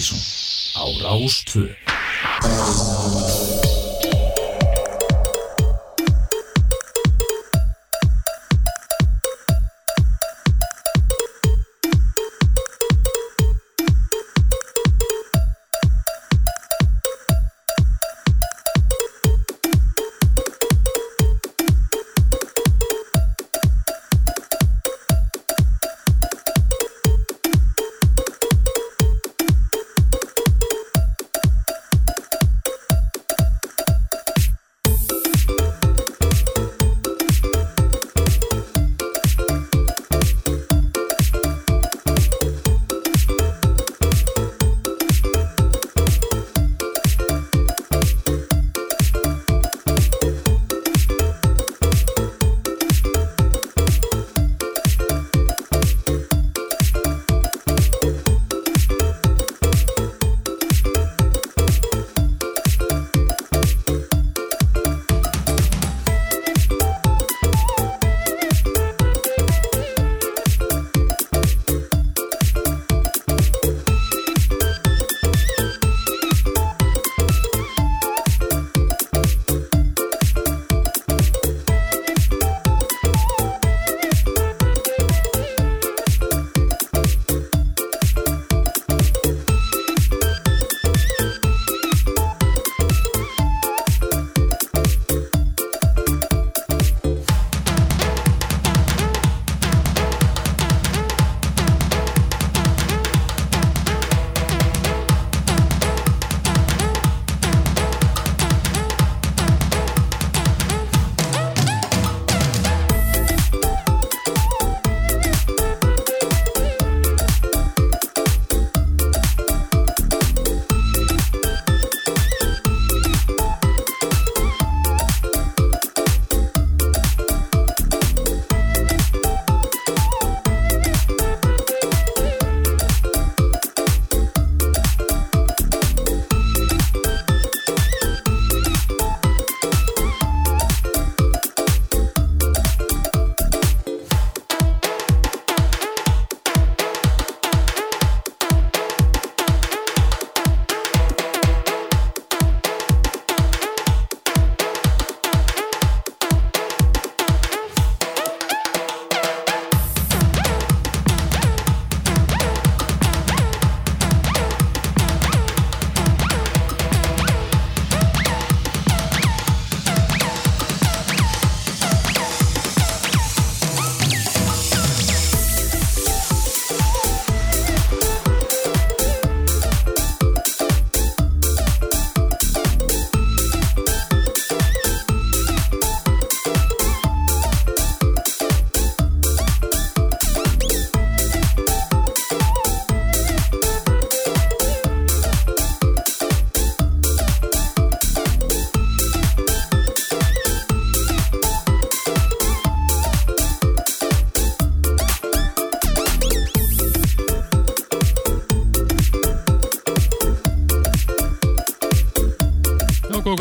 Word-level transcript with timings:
Partíson 0.00 0.18
á 0.74 0.84
Rástföð 1.02 1.76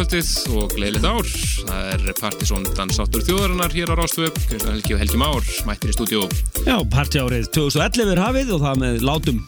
kvöldið 0.09 0.55
og 0.57 0.71
gleðilegt 0.73 1.05
ár. 1.05 1.27
Það 1.69 1.89
er 1.93 2.13
Partisón 2.17 2.63
dansáttur 2.73 3.21
þjóðarinnar 3.27 3.73
hér 3.75 3.91
á 3.93 3.95
Rástvöp, 3.99 4.37
Kristján 4.49 4.73
Helgi 4.73 4.95
og 4.95 5.01
Helgi 5.03 5.19
Már, 5.21 5.49
mættir 5.67 5.91
í 5.91 5.93
stúdíu. 5.93 6.23
Já, 6.65 6.77
partiárið 6.89 7.49
2011 7.53 8.13
er 8.15 8.21
hafið 8.23 8.49
og 8.55 8.63
það 8.63 8.79
með 8.81 8.97
látum 9.05 9.43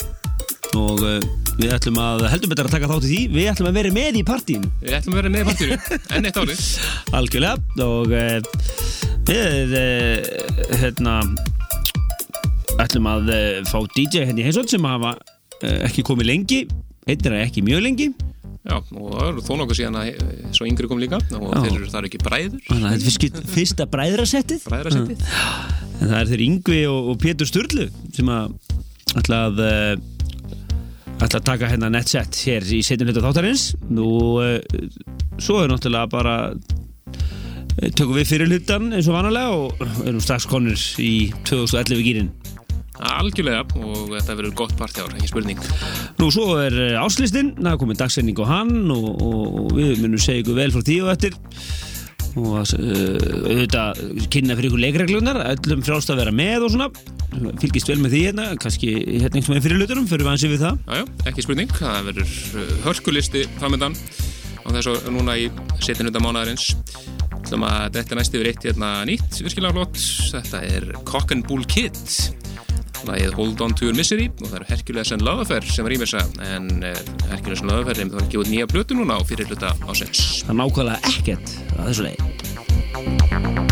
og 0.78 1.02
uh, 1.02 1.18
við 1.58 1.74
ætlum 1.74 1.98
að 2.04 2.28
heldum 2.30 2.54
betur 2.54 2.70
að 2.70 2.76
taka 2.76 2.92
þátt 2.92 3.08
í 3.08 3.10
því, 3.10 3.22
við 3.34 3.50
ætlum 3.56 3.72
að 3.72 3.80
vera 3.80 3.94
með 3.96 4.20
í 4.22 4.24
partín. 4.28 4.68
Við 4.84 4.98
ætlum 5.00 5.16
að 5.16 5.22
vera 5.22 5.34
með 5.34 5.42
í 5.42 5.50
partínu, 5.50 5.80
enn 6.14 6.30
eitt 6.30 6.42
árið. 6.44 6.66
Algjörlega 7.18 7.88
og 7.88 8.14
uh, 8.22 8.40
við 9.32 9.78
uh, 9.82 10.78
hérna 10.84 11.20
ætlum 12.86 13.10
að 13.10 13.34
fá 13.72 13.80
DJ 13.98 14.28
henni 14.30 14.46
Heysson 14.46 14.70
sem 14.70 14.86
hafa 14.86 15.16
ekki 15.88 16.06
komið 16.06 16.30
lengi, 16.30 16.68
heitir 17.10 17.34
það 17.34 17.48
ekki 17.48 17.66
mjög 17.66 17.84
lengi 17.90 18.14
Já, 18.62 18.76
og 18.78 19.06
það 19.16 19.24
eru 19.26 19.44
þó 19.46 19.52
nokkuð 19.58 19.78
síðan 19.80 19.96
að 19.98 20.10
eh, 20.12 20.42
svo 20.54 20.68
yngri 20.70 20.90
kom 20.90 21.00
líka 21.02 21.18
og 21.18 21.48
Já. 21.48 21.62
þeir 21.64 21.78
eru 21.80 21.88
þar 21.90 22.08
ekki 22.10 22.20
bræður. 22.22 22.60
Þannig 22.68 22.88
að 22.92 23.06
þetta 23.08 23.30
er 23.42 23.48
fyrsta 23.56 23.88
bræðrasettið. 23.96 24.68
Bræðrasettið. 24.70 25.24
En 25.98 26.12
það 26.12 26.18
er 26.20 26.30
þeir 26.32 26.44
Yngvi 26.46 26.82
og, 26.92 27.10
og 27.14 27.18
Pétur 27.22 27.50
Sturlu 27.50 27.88
sem 28.14 28.30
að 28.30 28.54
ætla 29.22 29.40
að 29.48 29.64
uh, 29.66 29.96
ætla 31.18 31.42
að 31.42 31.48
taka 31.50 31.72
hérna 31.72 31.90
nettsett 31.94 32.38
hér 32.46 32.70
í 32.70 32.84
setjum 32.86 33.10
hlutu 33.10 33.26
þáttarins. 33.26 33.66
Nú, 33.90 34.08
uh, 34.46 34.86
svo 35.42 35.64
er 35.64 35.74
náttúrulega 35.74 36.14
bara 36.14 36.38
tökum 37.98 38.14
við 38.20 38.30
fyrir 38.30 38.52
hlutan 38.52 38.92
eins 38.94 39.10
og 39.10 39.18
vanalega 39.18 39.58
og 39.58 40.06
erum 40.06 40.22
strax 40.22 40.46
konur 40.50 40.78
í 41.02 41.32
2011 41.50 42.06
gýrin 42.06 42.32
Algjörlega 43.02 43.64
og 43.82 44.12
þetta 44.14 44.36
verður 44.38 44.58
gott 44.64 44.74
partjár, 44.80 45.14
ekki 45.16 45.30
spurning. 45.32 45.62
Nú 46.20 46.30
svo 46.34 46.58
er 46.62 46.76
eh, 46.78 46.98
áslistinn, 47.02 47.54
það 47.60 47.72
er 47.74 47.80
komið 47.82 48.02
dagsending 48.02 48.42
á 48.42 48.46
hann 48.50 48.92
og, 48.94 49.08
og 49.26 49.72
við 49.78 50.04
munum 50.04 50.22
segja 50.22 50.44
ykkur 50.44 50.60
vel 50.60 50.74
frá 50.74 50.86
því 50.86 50.98
og 51.06 51.14
eftir. 51.16 51.40
Og 52.32 52.54
uh, 52.56 52.68
auðvitað 52.72 54.04
kynna 54.32 54.56
fyrir 54.56 54.70
ykkur 54.70 54.84
leikreglunar, 54.86 55.40
öllum 55.50 55.82
frálst 55.84 56.14
að 56.14 56.22
vera 56.22 56.32
með 56.36 56.68
og 56.68 56.76
svona, 56.76 56.88
fylgist 57.60 57.92
vel 57.92 57.98
með 58.00 58.16
því 58.16 58.22
hérna, 58.30 58.46
kannski 58.62 58.94
hérna 58.94 59.34
einhvers 59.34 59.52
með 59.52 59.66
fyrir 59.66 59.82
luturum, 59.82 60.08
fyrir 60.08 60.24
við 60.24 60.34
ansið 60.38 60.54
við 60.54 60.64
það. 60.64 60.80
Jájá, 60.88 61.10
ekki 61.32 61.46
spurning, 61.48 61.74
það 61.76 62.08
verður 62.08 62.38
eh, 62.62 62.72
hörkulisti 62.86 63.44
framöndan. 63.58 63.98
Og 64.62 64.76
þess 64.78 64.92
að 64.94 65.12
núna 65.12 65.36
í 65.42 65.50
setjununda 65.82 66.22
mánadarins 66.24 66.70
þetta 67.50 68.16
næsti 68.16 68.40
verið 68.40 68.52
eitt 68.54 68.66
hérna 68.70 68.92
nýtt 69.10 69.42
virkilega 69.42 69.74
flott, 69.76 69.98
þetta 70.32 70.62
er 70.68 70.86
Cock 71.10 71.34
and 71.36 71.48
Bull 71.50 71.66
Kid 71.66 71.98
lagið 73.10 73.36
Hold 73.40 73.64
On 73.66 73.76
To 73.78 73.90
Your 73.90 73.98
Misery. 73.98 74.30
Og 74.42 74.48
það 74.48 74.60
eru 74.62 74.70
Hercules 74.72 75.14
and 75.16 75.26
Loveaffair 75.26 75.68
sem 75.72 75.90
er 75.90 75.98
ímessa 75.98 76.24
en 76.52 76.72
uh, 76.84 76.94
Hercules 77.32 77.64
and 77.64 77.72
Loveaffair 77.72 78.04
er 78.04 78.10
með 78.12 78.22
það 78.22 78.40
út 78.44 78.54
nýja 78.54 78.70
blötu 78.72 78.98
núna 78.98 79.20
á 79.20 79.22
fyrir 79.28 79.50
hluta 79.52 79.74
ásins 79.88 80.42
Það 80.48 80.62
nákvæmlega 80.62 81.00
ekkert 81.16 81.48
að 81.78 81.92
þessu 81.92 82.10
leið 82.10 83.71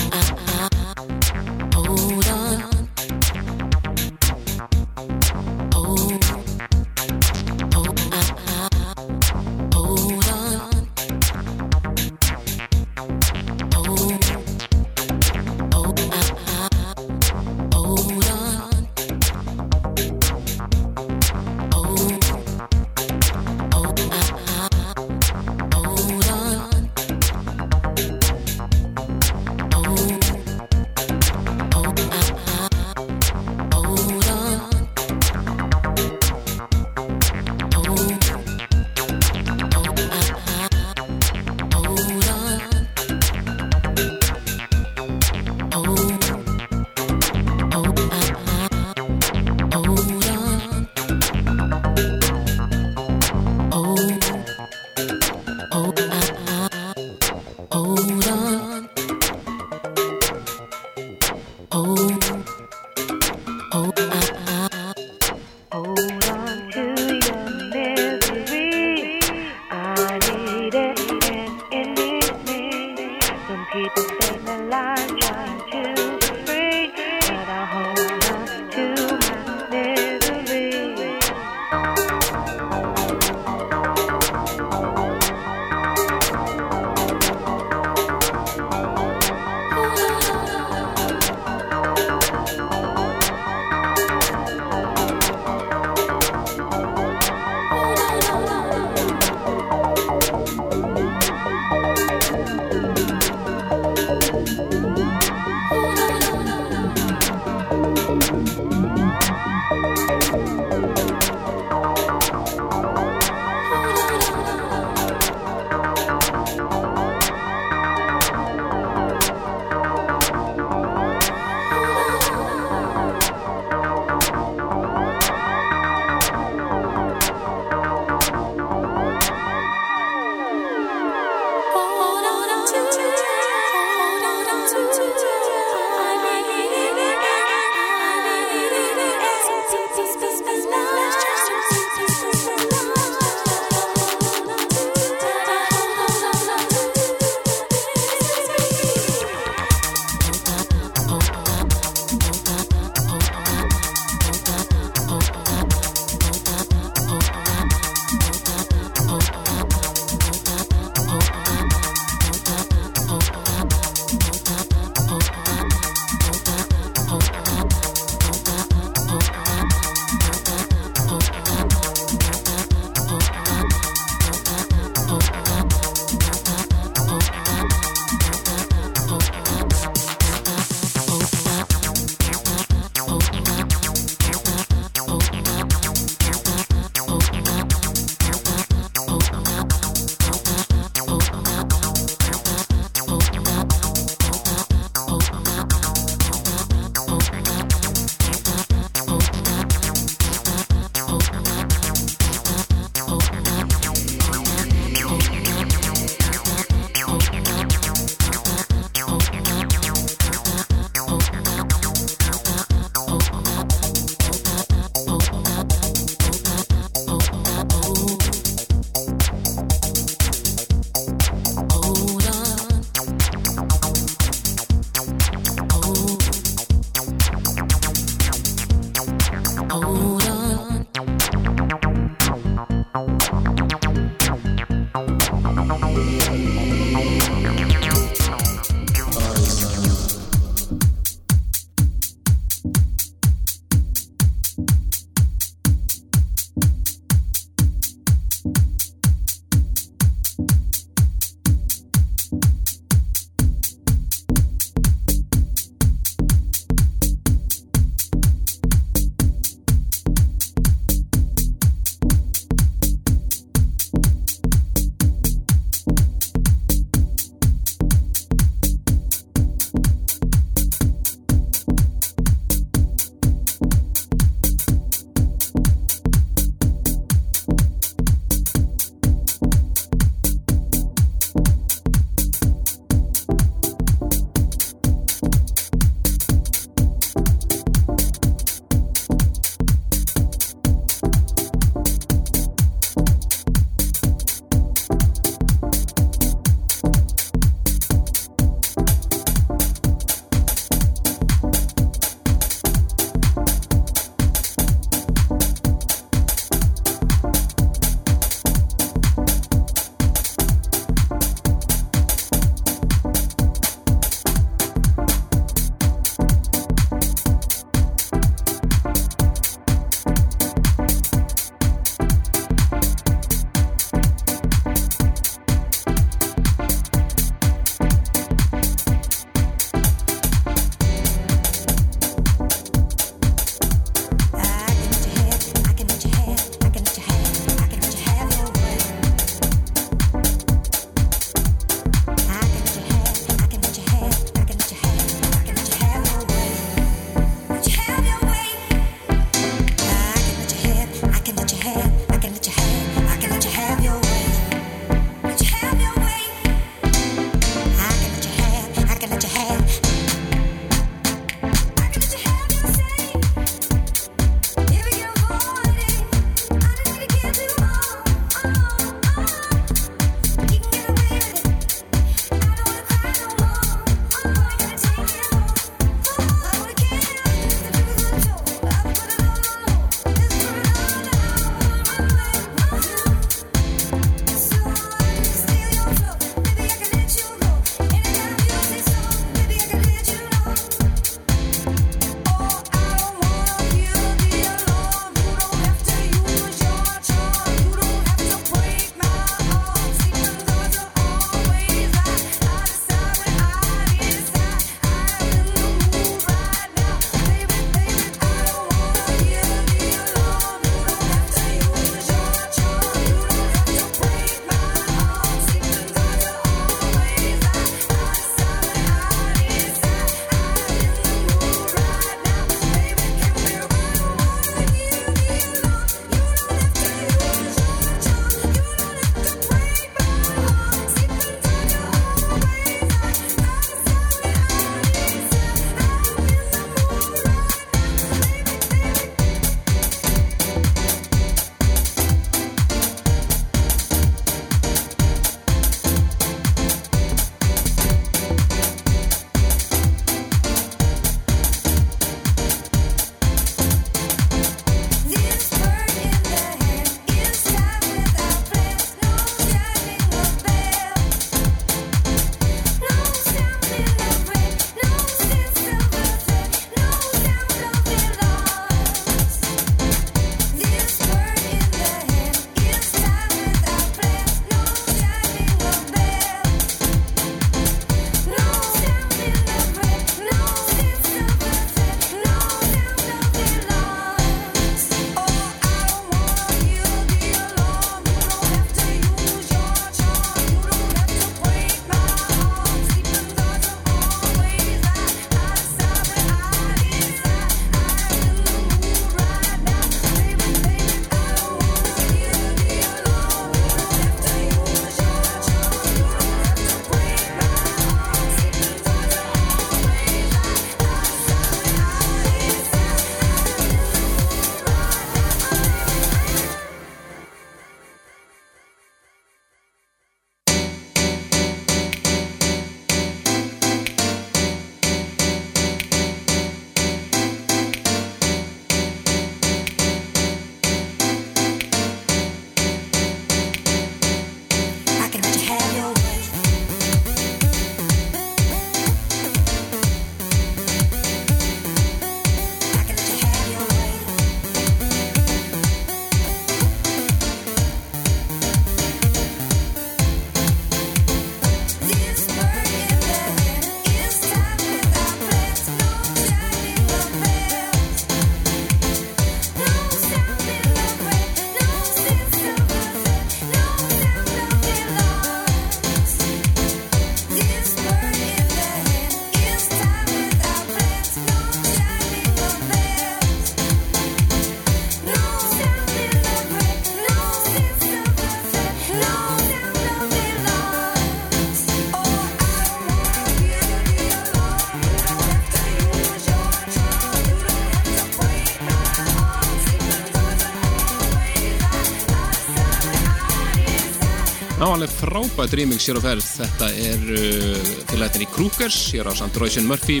alveg 594.84 595.00
frábært 595.00 595.54
remix 595.56 595.86
hér 595.88 595.96
á 595.96 596.02
ferð. 596.04 596.26
Þetta 596.36 596.66
er 596.76 597.04
uh, 597.16 597.68
félagatinn 597.88 598.24
í 598.24 598.28
Krúkers, 598.32 598.78
hér 598.92 599.08
á 599.08 599.12
samt 599.16 599.36
Royce 599.40 599.62
Murphy 599.64 600.00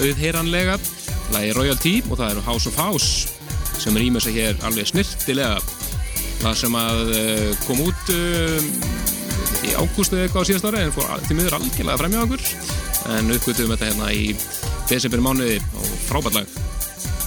auðheranlega, 0.00 0.76
lagi 1.34 1.52
Royalty 1.56 1.94
og 2.08 2.16
það 2.20 2.30
eru 2.30 2.44
House 2.46 2.70
of 2.70 2.78
House 2.80 3.28
sem 3.76 3.96
rýmur 3.96 4.24
sig 4.24 4.38
hér 4.38 4.56
alveg 4.64 4.88
snirtilega. 4.88 5.60
Það 6.40 6.58
sem 6.62 6.78
að 6.80 7.02
uh, 7.12 7.52
kom 7.66 7.82
út 7.84 8.12
uh, 8.14 8.68
í 9.66 9.76
ágústu 9.76 10.20
eitthvað 10.22 10.44
á 10.44 10.48
síðast 10.48 10.68
ári 10.70 10.84
en 10.86 10.96
fór 10.96 11.12
til 11.26 11.36
miður 11.36 11.58
algjörlega 11.58 12.00
fremja 12.00 12.24
okkur 12.24 12.46
en 13.16 13.32
uppgötum 13.36 13.72
þetta 13.74 13.90
hérna 13.90 14.12
í 14.16 14.30
desember 14.88 15.24
mánuði 15.24 15.60
og 15.76 15.92
frábært 16.08 16.40
lag. 16.40 16.60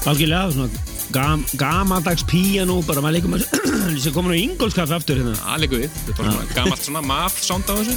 Algjörlega, 0.10 0.56
svona 0.56 0.98
gam, 1.14 1.46
gamaldags 1.60 2.26
píanó, 2.30 2.82
bara 2.88 3.04
maður 3.04 3.20
leikum 3.20 3.38
að 3.38 3.46
sem 4.04 4.16
komin 4.16 4.34
á 4.34 4.38
Ingolskaffi 4.40 4.96
aftur 4.98 5.20
hérna. 5.20 5.36
Það 5.40 5.62
leikum 5.64 5.84
við, 5.84 5.94
þetta 5.96 6.14
er 6.14 6.18
bara 6.20 6.34
svona 6.34 6.56
gamalt 6.58 6.86
svona 6.86 7.04
math 7.06 7.40
sound 7.46 7.70
á 7.70 7.74
þessu. 7.80 7.96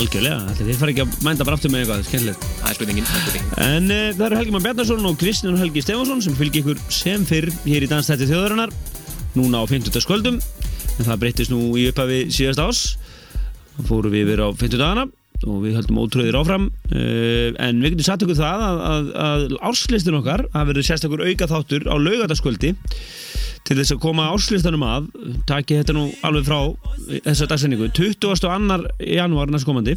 Algjörlega, 0.00 0.38
þetta 0.50 0.68
þið 0.68 0.80
fara 0.80 0.94
ekki 0.94 1.04
að 1.04 1.18
mænda 1.26 1.46
bara 1.48 1.58
aftur 1.58 1.74
með 1.74 1.84
eitthvað, 1.84 2.04
skemmtilegt. 2.08 2.48
Það 2.60 2.70
er 2.70 2.78
spurningin, 2.78 3.08
það 3.10 3.20
er 3.20 3.24
spurningin. 3.26 3.52
En 3.66 3.94
uh, 3.94 4.06
það 4.16 4.26
eru 4.28 4.40
Helgi 4.40 4.54
Mann 4.56 4.66
Bjarnarsson 4.66 5.10
og 5.10 5.20
Kristján 5.20 5.60
Helgi 5.60 5.84
Stefansson 5.84 6.24
sem 6.26 6.38
fylgir 6.38 6.64
ykkur 6.64 6.82
sem 6.94 7.28
fyrr 7.28 7.50
hér 7.66 7.86
í 7.86 7.90
Danstætti 7.90 8.30
þjóðarinnar 8.30 8.74
núna 9.38 9.62
á 9.62 9.64
50. 9.70 10.02
skvöldum 10.04 10.40
en 10.40 11.06
það 11.06 11.22
breytist 11.22 11.52
nú 11.52 11.62
í 11.78 11.88
upphafi 11.90 12.26
síðast 12.34 12.62
ás 12.62 12.82
þá 13.76 13.88
fórum 13.88 14.12
við 14.14 14.26
yfir 14.26 14.44
á 14.44 14.48
50 14.52 14.80
dagana 14.80 15.06
og 15.48 15.62
við 15.64 15.78
höldum 15.78 16.00
ótröðir 16.02 16.36
áfram 16.36 16.66
uh, 16.68 17.48
en 17.56 17.80
við 17.80 17.94
getum 17.94 18.08
satt 18.10 18.24
ykkur 18.26 18.36
það 18.36 18.64
að, 18.66 18.80
að, 18.90 19.10
að 19.24 19.44
árslistin 19.70 20.18
okkar 20.18 20.44
hafa 20.52 20.68
verið 20.68 20.88
sérstakur 20.90 21.24
auka 21.24 21.48
þáttur 21.48 21.86
á 21.88 21.94
laugadaskvöldi 21.96 22.74
til 23.68 23.76
þess 23.78 23.94
að 23.94 24.02
koma 24.02 24.30
árslistanum 24.32 24.84
að 24.86 25.10
taki 25.48 25.78
þetta 25.80 25.96
nú 25.96 26.06
alveg 26.26 26.48
frá 26.48 26.58
þessa 27.26 27.48
dagsendingu 27.50 27.90
22. 27.96 28.80
janúar 29.12 29.52
næst 29.52 29.68
komandi 29.68 29.96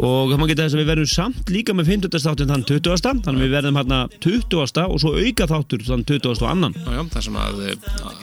og 0.00 0.30
það 0.30 0.38
má 0.40 0.46
geta 0.48 0.66
þess 0.66 0.76
að 0.76 0.80
við 0.80 0.90
verðum 0.92 1.10
samt 1.10 1.50
líka 1.52 1.74
með 1.76 1.90
50. 1.92 2.22
þáttin 2.24 2.52
þann 2.52 2.64
20. 2.68 3.02
þannig 3.26 3.42
að 3.42 3.42
við 3.42 3.56
verðum 3.56 3.80
hérna 3.80 3.98
20. 4.24 4.86
og 4.86 5.02
svo 5.02 5.12
auka 5.18 5.48
þáttur 5.50 5.84
þann 5.88 6.06
20. 6.08 6.30
og 6.32 6.48
annan 6.48 6.78
Já, 6.78 6.88
já, 6.96 7.02
það 7.12 7.26
sem 7.26 7.40
að 7.42 7.60
uh, 7.66 8.22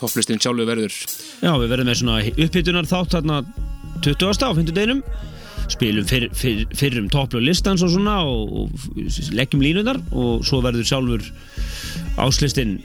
topplistin 0.00 0.40
sjálfu 0.42 0.68
verður 0.68 0.96
Já, 1.42 1.52
við 1.52 1.68
verðum 1.74 1.90
með 1.90 2.00
svona 2.00 2.18
upphitunar 2.46 2.88
þátt 2.88 3.18
þarna 3.18 3.42
20. 4.02 4.46
á 4.46 4.50
50 4.56 4.76
deginum 4.76 5.04
spilum 5.70 6.06
fyrr, 6.08 6.28
fyrr, 6.36 6.64
fyrrum 6.76 7.08
topplu 7.12 7.42
listans 7.42 7.82
og 7.84 7.92
svona 7.94 8.20
og, 8.26 8.52
og 8.62 9.34
leggjum 9.36 9.62
línunar 9.64 10.00
og 10.10 10.44
svo 10.46 10.62
verður 10.64 10.88
sjálfur 10.88 11.26
áslistinn 12.22 12.78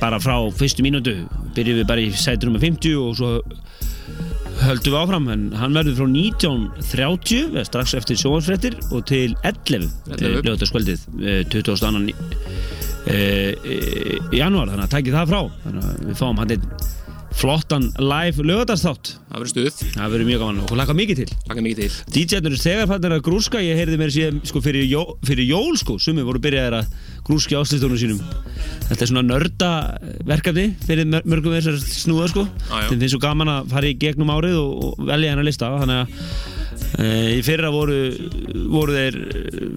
bara 0.00 0.20
frá 0.20 0.36
fyrstu 0.58 0.84
mínútu 0.84 1.14
byrjum 1.56 1.80
við 1.80 1.88
bara 1.88 2.04
í 2.04 2.10
sætur 2.12 2.50
um 2.52 2.58
50 2.60 2.98
og 3.00 3.14
svo 3.18 3.30
höldum 4.66 4.92
við 4.92 4.98
áfram 5.00 5.30
en 5.32 5.46
hann 5.56 5.76
verður 5.76 5.98
frá 6.00 6.06
19.30 6.12 7.64
strax 7.68 7.94
eftir 7.98 8.20
sjóansfrettir 8.20 8.78
og 8.90 9.06
til 9.08 9.36
11 9.44 9.88
lögutaskvöldið 10.20 11.08
22. 11.52 12.14
í 13.06 14.38
janúar 14.40 14.72
þannig 14.72 14.86
að 14.86 14.94
takja 14.96 15.18
það 15.20 15.32
frá 15.32 15.40
þannig 15.64 15.90
að 15.90 16.06
við 16.10 16.22
fáum 16.22 16.40
hann 16.42 16.56
einn 16.56 16.70
flottan 17.36 17.90
live 18.00 18.40
lögadagsþátt 18.48 19.10
Það 19.26 19.36
verður 19.42 19.50
stuð, 19.52 19.80
það 19.92 20.12
verður 20.14 20.28
mjög 20.30 20.40
gaman. 20.40 20.60
Og 20.64 20.78
laka 20.80 20.94
mikið 20.96 21.18
til. 21.20 21.26
Takka 21.44 21.62
mikið 21.66 21.80
til. 21.82 21.96
DJ-nur 22.14 22.54
er 22.56 22.62
þegar 22.62 22.86
fannir 22.88 23.14
að 23.18 23.24
grúska. 23.26 23.60
Ég 23.60 23.76
heyrði 23.76 23.98
mér 24.00 24.12
síðan 24.14 24.38
sko, 24.48 24.62
fyrir, 24.64 24.86
jó, 24.88 25.02
fyrir 25.28 25.44
jól 25.50 25.76
sko, 25.76 25.98
sumi 26.00 26.24
voru 26.24 26.40
byrjaðir 26.40 26.76
að 26.78 26.94
grúski 27.26 27.58
áslistunum 27.58 28.00
sínum. 28.00 28.22
Þetta 28.88 29.02
er 29.04 29.10
svona 29.10 29.24
nörda 29.28 29.70
verkefni 30.30 30.70
fyrir 30.88 31.04
mör- 31.12 31.26
mörgum 31.28 31.52
þessar 31.58 31.76
snúða 31.84 32.30
sko. 32.32 32.46
Þeim 32.70 32.94
finnst 33.02 33.12
svo 33.18 33.20
gaman 33.26 33.52
að 33.58 33.68
fara 33.74 33.90
í 33.92 33.98
gegnum 34.00 34.32
árið 34.32 34.56
og, 34.62 34.72
og 34.88 35.04
velja 35.12 35.34
hennar 35.34 35.44
lista. 35.50 35.68
Þannig 35.76 36.00
að 36.06 36.55
í 37.00 37.40
fyrra 37.44 37.70
voru, 37.74 37.98
voru 38.72 38.96
þeir 38.96 39.18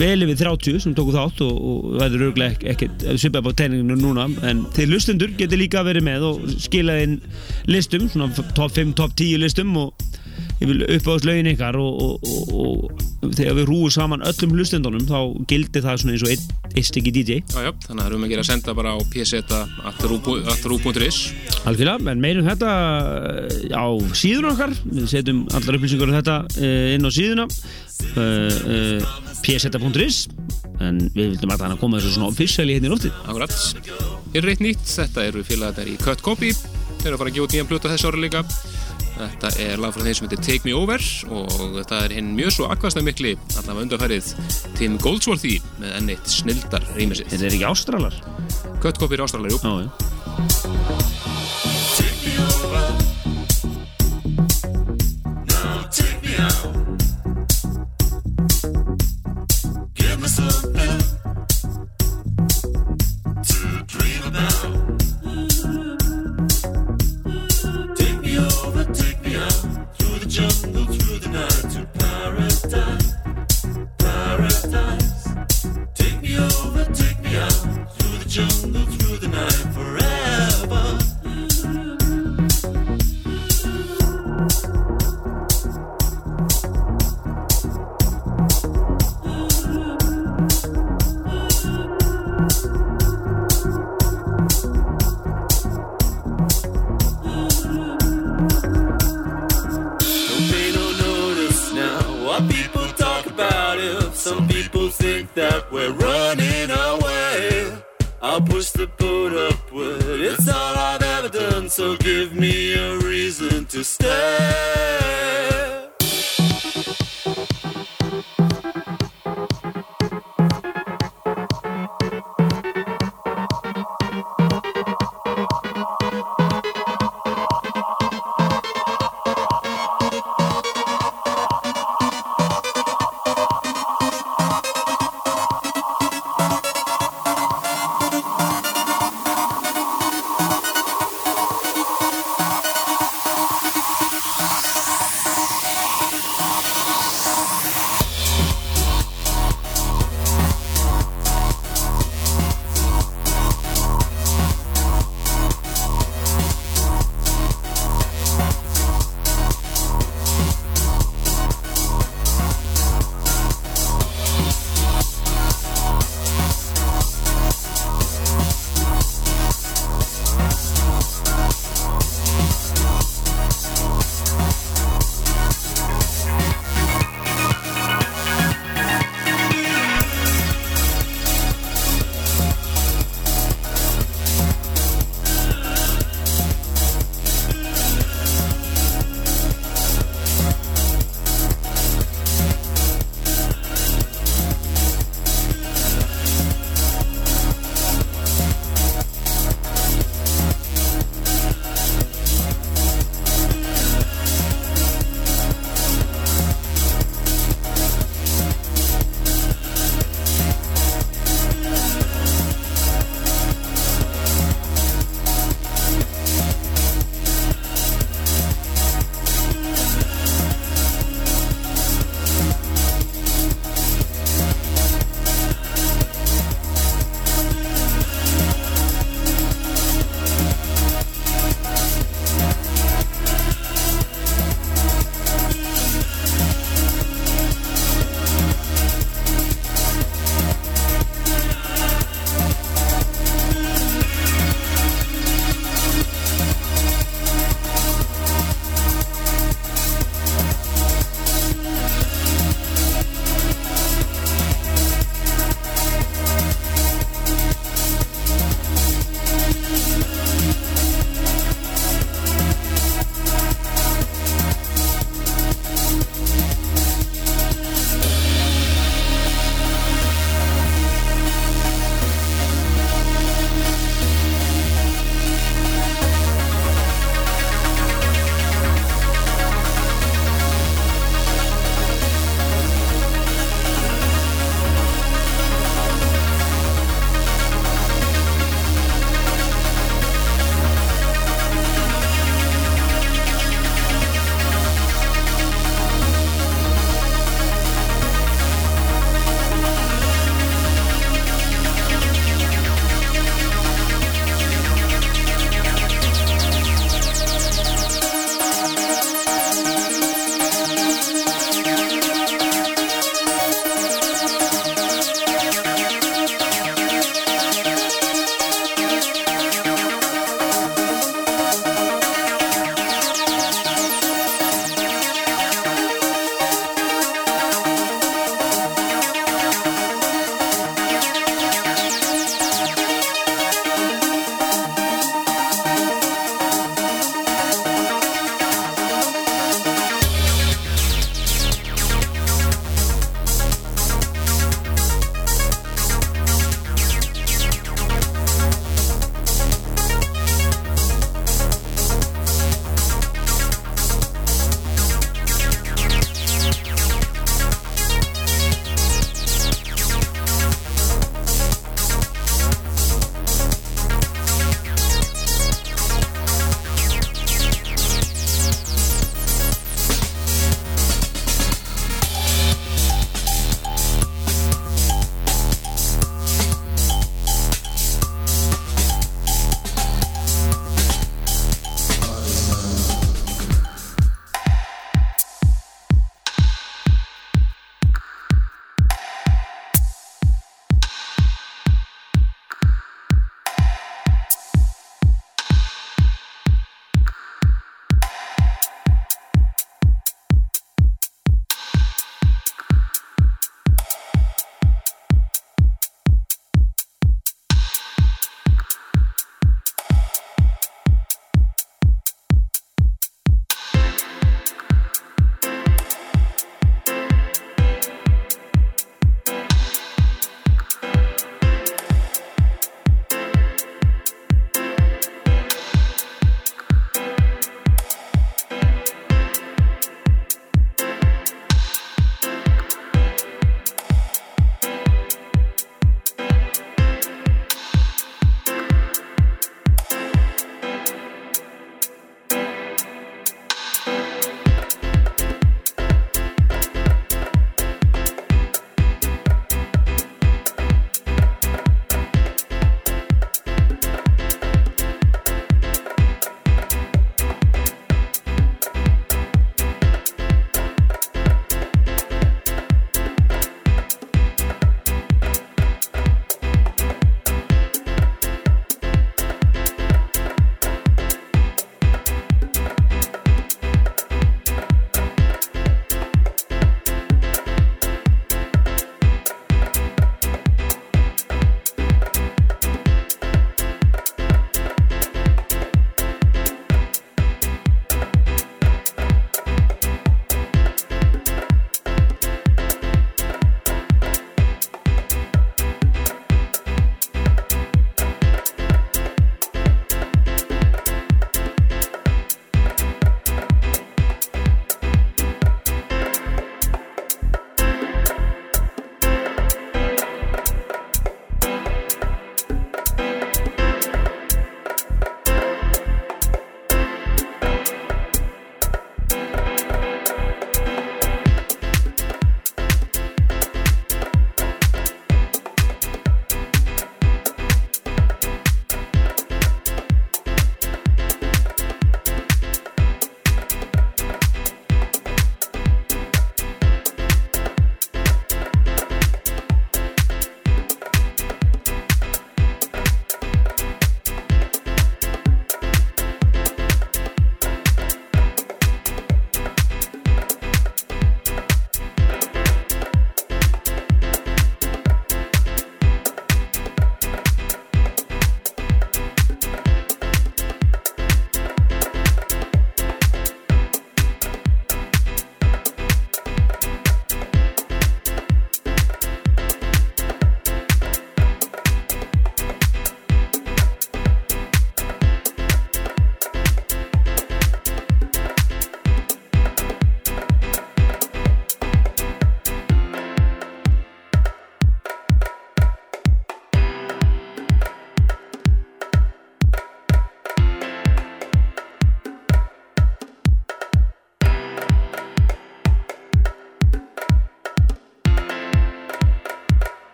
vel 0.00 0.26
yfir 0.26 0.40
30 0.44 0.82
sem 0.84 0.96
tóku 0.96 1.14
þátt 1.14 1.42
og, 1.46 1.54
og 1.54 1.98
verður 2.00 2.28
örglega 2.30 2.56
ekki, 2.72 2.72
ekki 2.74 3.18
svipað 3.22 3.52
á 3.54 3.58
teininginu 3.62 3.98
núna 4.00 4.28
en 4.48 4.64
þeir 4.74 4.92
lustendur 4.92 5.34
getur 5.38 5.60
líka 5.60 5.84
verið 5.86 6.06
með 6.08 6.28
og 6.30 6.44
skilað 6.64 7.04
inn 7.06 7.16
listum 7.70 8.08
svona 8.10 8.30
top 8.56 8.74
5, 8.74 8.94
top 8.98 9.16
10 9.18 9.42
listum 9.44 9.74
og 9.80 10.06
ég 10.60 10.66
vil 10.70 10.78
uppáðast 10.96 11.26
lögin 11.28 11.50
ykkar 11.50 11.74
og, 11.80 11.92
og, 12.04 12.14
og, 12.24 12.32
og 13.24 13.30
þegar 13.34 13.54
við 13.58 13.68
rúum 13.70 13.92
saman 13.92 14.24
öllum 14.26 14.54
hlustendunum 14.54 15.06
þá 15.08 15.18
gildir 15.50 15.82
það 15.84 16.00
svona 16.02 16.14
eins 16.14 16.24
og 16.26 16.30
ein 16.34 16.42
stykki 16.88 17.12
DJ 17.14 17.30
Já, 17.42 17.60
já, 17.66 17.70
þannig 17.86 17.94
að 17.94 18.04
það 18.04 18.10
erum 18.10 18.26
við 18.26 18.30
að 18.42 18.48
senda 18.50 18.70
bara 18.78 18.90
á 18.94 18.98
pseta.ru.is 19.14 21.18
algjörlega, 21.64 22.12
en 22.12 22.22
meirum 22.22 22.48
þetta 22.48 22.70
eh, 23.40 23.72
á 23.72 23.86
síðun 24.16 24.50
okkar. 24.52 24.72
Við 24.84 25.08
setjum 25.12 25.44
allar 25.54 25.78
upplýsingar 25.78 26.10
um 26.10 26.18
þetta 26.18 26.36
eh, 26.60 26.94
inn 26.96 27.08
á 27.08 27.10
síðuna. 27.14 27.46
Uh, 28.18 29.00
pseta.is 29.44 30.16
en 30.82 30.98
við 31.14 31.34
vildum 31.34 31.52
að 31.54 31.62
það 31.62 31.76
koma 31.80 32.00
þessu 32.00 32.16
svona 32.16 32.30
officially 32.32 32.74
hérna 32.74 32.88
í 32.88 32.92
nóttið 32.92 33.12
Akkurat. 33.22 33.54
Hér 34.34 34.42
er 34.42 34.52
eitt 34.52 34.64
nýtt, 34.64 34.86
þetta 34.90 35.26
eru 35.30 35.44
félagarnir 35.46 35.92
í 35.94 35.96
Cut 36.02 36.24
Copy. 36.24 36.50
Þeir 37.00 37.12
eru 37.12 37.16
að 37.16 37.22
fara 37.22 37.30
að 37.30 37.36
gefa 37.36 37.46
út 37.46 37.54
nýjan 37.54 37.70
plötu 37.70 37.92
þessu 37.92 38.10
ári 38.10 38.24
líka 38.24 38.42
Þetta 39.14 39.50
er 39.62 39.78
lag 39.78 39.94
frá 39.94 40.02
þeim 40.02 40.16
sem 40.18 40.26
heitir 40.26 40.42
Take 40.42 40.66
Me 40.66 40.74
Over 40.74 41.02
og 41.30 41.76
þetta 41.78 42.00
er 42.06 42.14
hinn 42.16 42.32
mjög 42.34 42.50
svo 42.56 42.64
akkvæmsta 42.72 43.04
mikli 43.06 43.32
allavega 43.60 43.84
undarfærið 43.86 44.26
Tim 44.78 44.98
Goldsworthy 45.02 45.56
með 45.78 45.90
ennitt 46.00 46.26
snildar 46.30 46.84
rýmisið 46.96 47.30
Þetta 47.30 47.44
er 47.46 47.54
ekki 47.58 47.70
ástralar? 47.70 48.14
Cut 48.82 48.96
Copy 48.98 49.14
er 49.18 49.24
ástralar, 49.28 49.50
jú. 49.54 49.58
Já, 49.62 49.72
já 49.86 49.90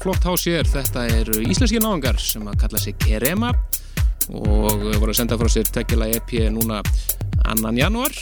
flott 0.00 0.24
hás 0.24 0.46
hér, 0.48 0.68
þetta 0.68 1.04
eru 1.12 1.42
íslenski 1.44 1.80
náðungar 1.82 2.18
sem 2.22 2.44
að 2.48 2.58
kalla 2.62 2.80
sig 2.80 2.96
Kerema 3.00 3.50
og 4.30 4.84
voru 5.00 5.10
að 5.10 5.18
senda 5.18 5.38
frá 5.40 5.50
sér 5.52 5.68
tekila 5.74 6.08
EP 6.14 6.32
núna 6.54 6.80
annan 7.50 7.78
janúar 7.78 8.14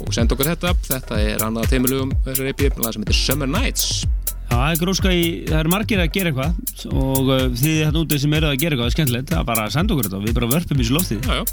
og 0.00 0.12
senda 0.14 0.36
okkur 0.36 0.50
þetta, 0.52 0.74
þetta 0.88 1.20
er 1.22 1.44
annað 1.46 1.70
teimilugum 1.72 2.12
þessar 2.26 2.50
EP, 2.50 2.64
lag 2.82 2.94
sem 2.94 3.04
heitir 3.04 3.18
Summer 3.18 3.50
Nights. 3.50 4.04
Já, 4.04 4.54
það 4.54 4.70
er 4.70 4.80
gróska 4.82 5.14
í, 5.14 5.26
það 5.48 5.60
eru 5.60 5.74
margir 5.74 6.02
að 6.02 6.10
gera 6.14 6.32
eitthvað 6.32 6.63
og 6.90 7.30
uh, 7.30 7.44
þið 7.54 7.76
hérna 7.80 8.02
úti 8.02 8.20
sem 8.22 8.36
eru 8.38 8.50
að 8.50 8.58
gera 8.62 8.76
eitthvað 8.76 8.94
skemmtilegt, 8.94 9.30
það 9.32 9.40
er 9.40 9.48
bara 9.50 9.66
að 9.66 9.74
senda 9.76 9.94
okkur 9.94 10.08
þetta 10.08 10.18
og 10.20 10.26
við 10.26 10.36
bara 10.38 10.50
vörpum 10.52 10.80
í 10.80 10.84
þessu 10.84 10.96
loftið. 10.98 11.18
Já, 11.24 11.34
já, 11.34 11.44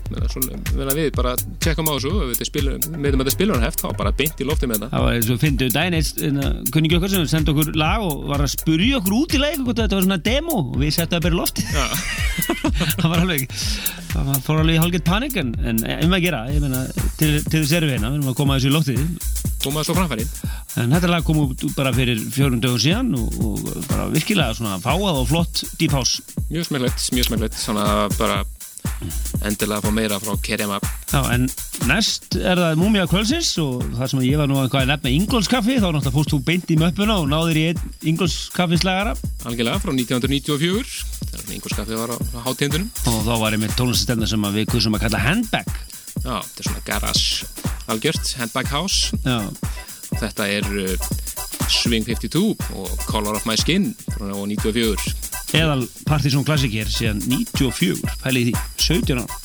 það 0.71 0.91
að 0.91 0.99
við 1.01 1.09
bara 1.17 1.35
tjekkum 1.65 1.91
á 1.91 1.93
þessu, 1.95 2.47
spilum, 2.49 2.87
meðum 2.97 3.23
þetta 3.23 3.35
spilunarheft, 3.35 3.83
þá 3.83 3.89
bara 4.01 4.15
beint 4.21 4.41
í 4.41 4.47
lofti 4.47 4.71
með 4.71 4.85
það 4.85 4.95
Það 4.95 5.05
var 5.07 5.19
eins 5.19 5.31
og 5.31 5.41
fyndið 5.41 5.75
daginn 5.75 5.99
eitt 5.99 6.23
kunningi 6.73 6.97
okkar 6.99 7.13
sem 7.15 7.29
sendi 7.31 7.53
okkur 7.53 7.73
lag 7.79 8.05
og 8.05 8.25
var 8.31 8.45
að 8.45 8.53
spurja 8.55 8.99
okkur 9.01 9.17
út 9.21 9.37
í 9.37 9.41
leik 9.41 9.61
og 9.63 9.73
þetta 9.73 9.97
var 9.97 10.07
svona 10.07 10.21
demo 10.25 10.57
og 10.65 10.79
við 10.81 10.95
settum 10.97 11.21
að 11.21 11.27
byrja 11.27 11.41
loftið. 11.41 11.65
Það 12.81 13.07
var 13.11 13.23
alveg, 13.23 13.45
það 14.11 14.31
fór 14.45 14.61
alveg 14.61 14.75
í 14.75 14.81
hálfgett 14.81 15.05
panik 15.07 15.37
en, 15.41 15.53
en 15.61 15.81
um 16.05 16.15
að 16.17 16.23
gera, 16.25 16.41
ég 16.51 16.63
meina, 16.63 16.81
til, 17.19 17.31
til 17.45 17.61
þess 17.61 17.75
erum 17.77 17.91
við 17.91 17.97
hérna, 17.97 18.11
við 18.11 18.19
erum 18.19 18.31
að 18.31 18.37
koma 18.39 18.55
að 18.55 18.61
þessu 18.61 18.71
í 18.71 18.75
loftið. 18.75 19.03
komaði 19.61 19.87
svo 19.87 19.95
framfæri 19.99 20.25
En 20.81 20.95
þetta 20.95 21.11
lag 21.11 21.27
kom 21.27 21.41
út 21.43 21.65
bara 21.77 21.91
fyrir 21.95 22.21
fjórum 22.33 22.61
dögum 22.63 22.81
síðan 22.81 23.13
og, 23.19 23.37
og 23.43 23.85
bara 23.89 24.07
virkilega 24.13 24.57
svona 24.57 24.79
fáað 24.81 25.21
og 25.21 25.29
flott 25.29 25.63
deep 25.77 25.93
house. 25.95 26.23
Mjög 26.49 26.69
smekklegt, 26.69 27.07
mjög 27.15 27.29
smekklegt, 27.29 27.59
svona 27.59 27.85
bara 28.17 28.41
endilega 29.47 29.79
að 29.79 29.85
fá 29.87 29.93
meira 29.95 30.19
frá 30.21 30.35
Kerema 30.45 30.79
Já, 31.11 31.21
en 31.33 31.47
næst 31.89 32.37
er 32.39 32.59
það 32.61 32.79
Múmia 32.79 33.07
Kvölsins 33.11 33.51
og 33.63 33.83
það 33.97 34.11
sem 34.13 34.23
ég 34.27 34.41
var 34.41 34.49
nú 34.51 34.59
eitthvað 34.61 34.85
að 34.85 34.91
nefna 34.93 35.13
Ingolskaffi, 35.15 35.77
þá 35.79 35.87
náttúrulega 35.89 36.15
fórst 36.15 36.33
þú 36.35 36.41
beint 36.47 36.71
í 36.71 36.79
möppuna 36.79 37.19
og 37.21 37.29
náðir 37.31 37.61
í 37.61 37.65
einn 37.71 37.83
Ingolskaffislagara 38.13 39.15
algjörlega 39.49 39.83
frá 39.83 39.93
1994 39.95 40.95
þegar 41.31 41.53
einhverskafið 41.55 42.01
var 42.01 42.15
á 42.15 42.17
hátíðindunum. 42.47 42.89
Og 43.11 43.21
þá 43.27 43.33
var 43.43 43.55
ég 43.55 43.63
með 43.63 43.77
tónlistastefna 43.79 44.27
sem 44.29 44.49
við 44.55 44.67
kursum 44.73 44.97
að 44.97 45.05
kalla 45.07 45.23
Handbag. 45.23 45.71
Já, 46.21 46.35
þetta 46.35 46.63
er 46.63 46.67
svona 46.67 46.83
garage 46.87 47.69
algjört, 47.91 48.35
Handbag 48.39 48.71
House. 48.71 49.21
Já, 49.23 49.39
Þetta 50.19 50.47
er 50.51 50.65
uh, 50.75 51.09
Swing 51.71 52.05
52 52.07 52.41
og 52.75 53.05
Color 53.07 53.39
of 53.39 53.45
My 53.47 53.55
Skin 53.59 53.93
frá 54.11 54.27
94 54.27 55.30
eðal 55.57 55.83
Partizón 56.07 56.45
Classic 56.47 56.73
er 56.79 56.89
síðan 56.91 57.19
94, 57.27 57.99
pælið 58.23 58.51
í 58.51 58.53
því, 58.53 58.65
17 58.87 59.21
ára. 59.23 59.39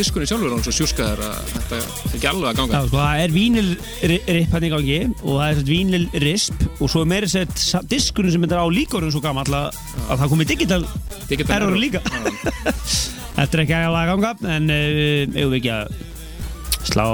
Diskunni 0.00 0.28
sjálfur 0.30 0.56
svo 0.64 0.74
sjúskaður 0.74 1.22
að 1.28 1.52
þetta 1.54 1.78
er 1.78 2.16
ekki 2.16 2.30
alveg 2.32 2.48
að 2.48 2.50
Já, 2.50 2.60
ganga 2.60 2.82
sko, 2.86 2.98
það 2.98 3.22
er 3.24 3.34
vínilripp 3.36 4.56
hann 4.56 4.66
í 4.66 4.72
gangi 4.74 4.98
og 5.20 5.30
það 5.36 5.46
er 5.50 5.62
vínilrisp 5.70 6.66
og 6.80 6.90
svo 6.90 7.04
er 7.04 7.12
meira 7.14 7.30
sett 7.30 7.64
diskurinn 7.90 8.34
sem 8.34 8.48
er 8.48 8.58
á 8.58 8.66
líkorinn 8.72 9.14
svo 9.14 9.22
gammal 9.24 9.46
að, 9.46 9.80
að 10.08 10.22
það 10.24 10.34
komið 10.34 10.52
digital 10.54 10.82
Digital 11.30 11.60
error 11.60 11.76
líka. 11.78 12.02
Já. 12.02 12.72
Þetta 13.36 13.56
er 13.56 13.62
ekki 13.62 13.74
alveg 13.78 14.00
að 14.00 14.08
ganga 14.10 14.54
en 14.56 14.70
uh, 14.74 15.36
eigum 15.38 15.52
við 15.52 15.58
ekki 15.60 15.74
að 15.76 15.92
slá, 16.90 17.04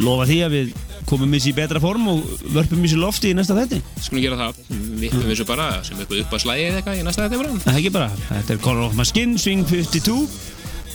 lofa 0.00 0.28
því 0.30 0.38
að 0.46 0.54
við 0.56 0.76
komum 1.08 1.34
í 1.36 1.40
sér 1.40 1.56
betra 1.56 1.80
form 1.80 2.08
og 2.12 2.24
vörpum 2.52 2.84
í 2.84 2.90
sér 2.90 3.00
lofti 3.00 3.30
í 3.32 3.36
næsta 3.36 3.56
þetti 3.56 3.78
Skulum 4.04 4.24
gera 4.24 4.38
það, 4.40 4.58
við 5.00 5.14
höfum 5.14 5.30
þessu 5.30 5.46
bara 5.48 5.68
sem 5.86 6.00
eitthvað 6.00 6.22
upp 6.24 6.36
að 6.36 6.42
slæði 6.44 6.66
eða 6.66 6.80
eitthvað 6.80 6.98
í 6.98 7.04
næsta 7.06 7.28
bara. 7.32 7.54
Það 7.64 7.72
er 7.72 7.80
ekki 7.80 7.94
bara, 7.94 8.08
þetta 8.28 8.54
er 8.54 8.62
Color 8.64 8.88
of 8.88 8.96
My 8.98 9.06
Skin, 9.08 9.36
Swing 9.40 9.64
52 9.68 10.18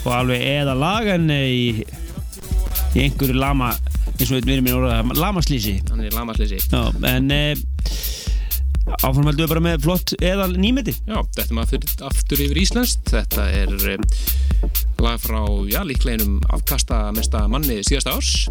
og 0.03 0.11
alveg 0.15 0.43
eða 0.53 0.75
lag 0.77 1.09
en 1.15 1.29
eh, 1.33 1.47
í, 1.47 1.65
í 2.93 3.05
einhverju 3.05 3.37
lama 3.37 3.71
eins 4.13 4.29
og 4.29 4.43
við 4.43 4.57
erum 4.57 4.69
í 4.69 4.75
orða 4.75 4.99
lamaslýsi. 5.17 5.77
Já, 6.69 6.83
en 7.09 7.31
e, 7.33 7.41
áfram 8.99 9.27
heldum 9.29 9.45
við 9.45 9.51
bara 9.53 9.63
með 9.63 9.85
flott 9.85 10.13
eðal 10.19 10.51
nýmeti 10.59 10.93
Já, 11.07 11.21
þetta 11.37 11.55
maður 11.55 11.79
aftur, 11.79 12.05
aftur 12.09 12.43
yfir 12.43 12.59
Íslandst 12.61 13.13
Þetta 13.13 13.45
er 13.55 13.71
eh, 13.93 14.01
lag 15.03 15.19
frá, 15.23 15.41
já, 15.71 15.81
líkleginum 15.87 16.39
afkasta 16.53 17.05
mesta 17.15 17.45
manni 17.51 17.81
síðasta 17.83 18.15
árs. 18.15 18.47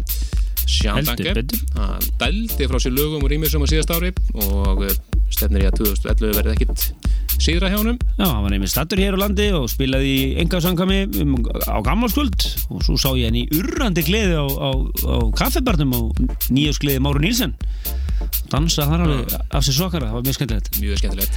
Sján 0.69 1.07
Danke. 1.07 1.33
Hann 1.75 2.11
dældi 2.21 2.69
frá 2.69 2.79
sér 2.81 2.93
lögum 2.95 3.25
og 3.25 3.31
rýmisum 3.31 3.65
á 3.65 3.67
síðasta 3.69 3.97
ári 3.99 4.13
og 4.37 4.85
eh, 4.87 4.97
stefnir 5.35 5.65
í 5.65 5.69
að 5.69 5.79
2011 5.81 6.37
verði 6.37 6.55
ekkit 6.55 6.85
síðra 7.43 7.71
hjá 7.71 7.79
honum. 7.79 7.97
Já, 8.17 8.25
hann 8.27 8.43
var 8.45 8.53
nefnir 8.53 8.71
stattur 8.71 9.01
hér 9.01 9.17
á 9.17 9.23
landi 9.23 9.49
og 9.57 9.67
spilaði 9.71 10.13
í 10.13 10.23
engasangami 10.43 11.03
um, 11.23 11.35
á 11.67 11.77
gammalskvöld. 11.85 12.47
Og 12.69 12.85
svo 12.85 12.97
sá 12.99 13.09
ég 13.17 13.29
henni 13.29 13.47
urrandi 13.57 14.05
gleði 14.05 14.37
á, 14.39 14.45
á, 14.45 14.69
á 14.77 15.15
kaffibarnum 15.39 15.97
á 15.97 16.01
nýjaskleði 16.53 17.03
Máru 17.03 17.23
Nílsen 17.23 17.57
dansa 18.53 18.85
þar 18.87 19.05
alveg 19.05 19.33
af 19.33 19.65
sér 19.65 19.77
svakara, 19.77 20.09
það 20.09 20.17
var 20.17 20.25
mjög 20.27 20.37
skemmtilegt. 20.37 20.67
Mjög 20.81 20.97
skemmtilegt. 21.01 21.33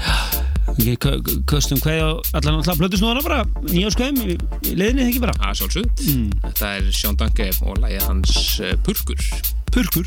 Köstum 1.51 1.81
hvað 1.83 2.03
á 2.03 2.11
allan 2.39 2.59
alltaf 2.61 2.81
blöðusnúðana 2.81 3.25
bara 3.25 3.45
nýjáskvæðum 3.71 4.21
í, 4.27 4.37
í 4.67 4.75
leiðinni 4.77 5.07
ekki 5.09 5.23
bara? 5.25 5.37
Að 5.41 5.63
sjálfsög 5.63 5.89
þetta 6.03 6.75
er 6.75 6.91
Sjón 6.93 7.21
Danke 7.21 7.49
og 7.63 7.81
lagið 7.83 8.05
hans 8.11 8.37
uh, 8.61 8.75
Purkur. 8.87 9.23
Purkur 9.73 10.07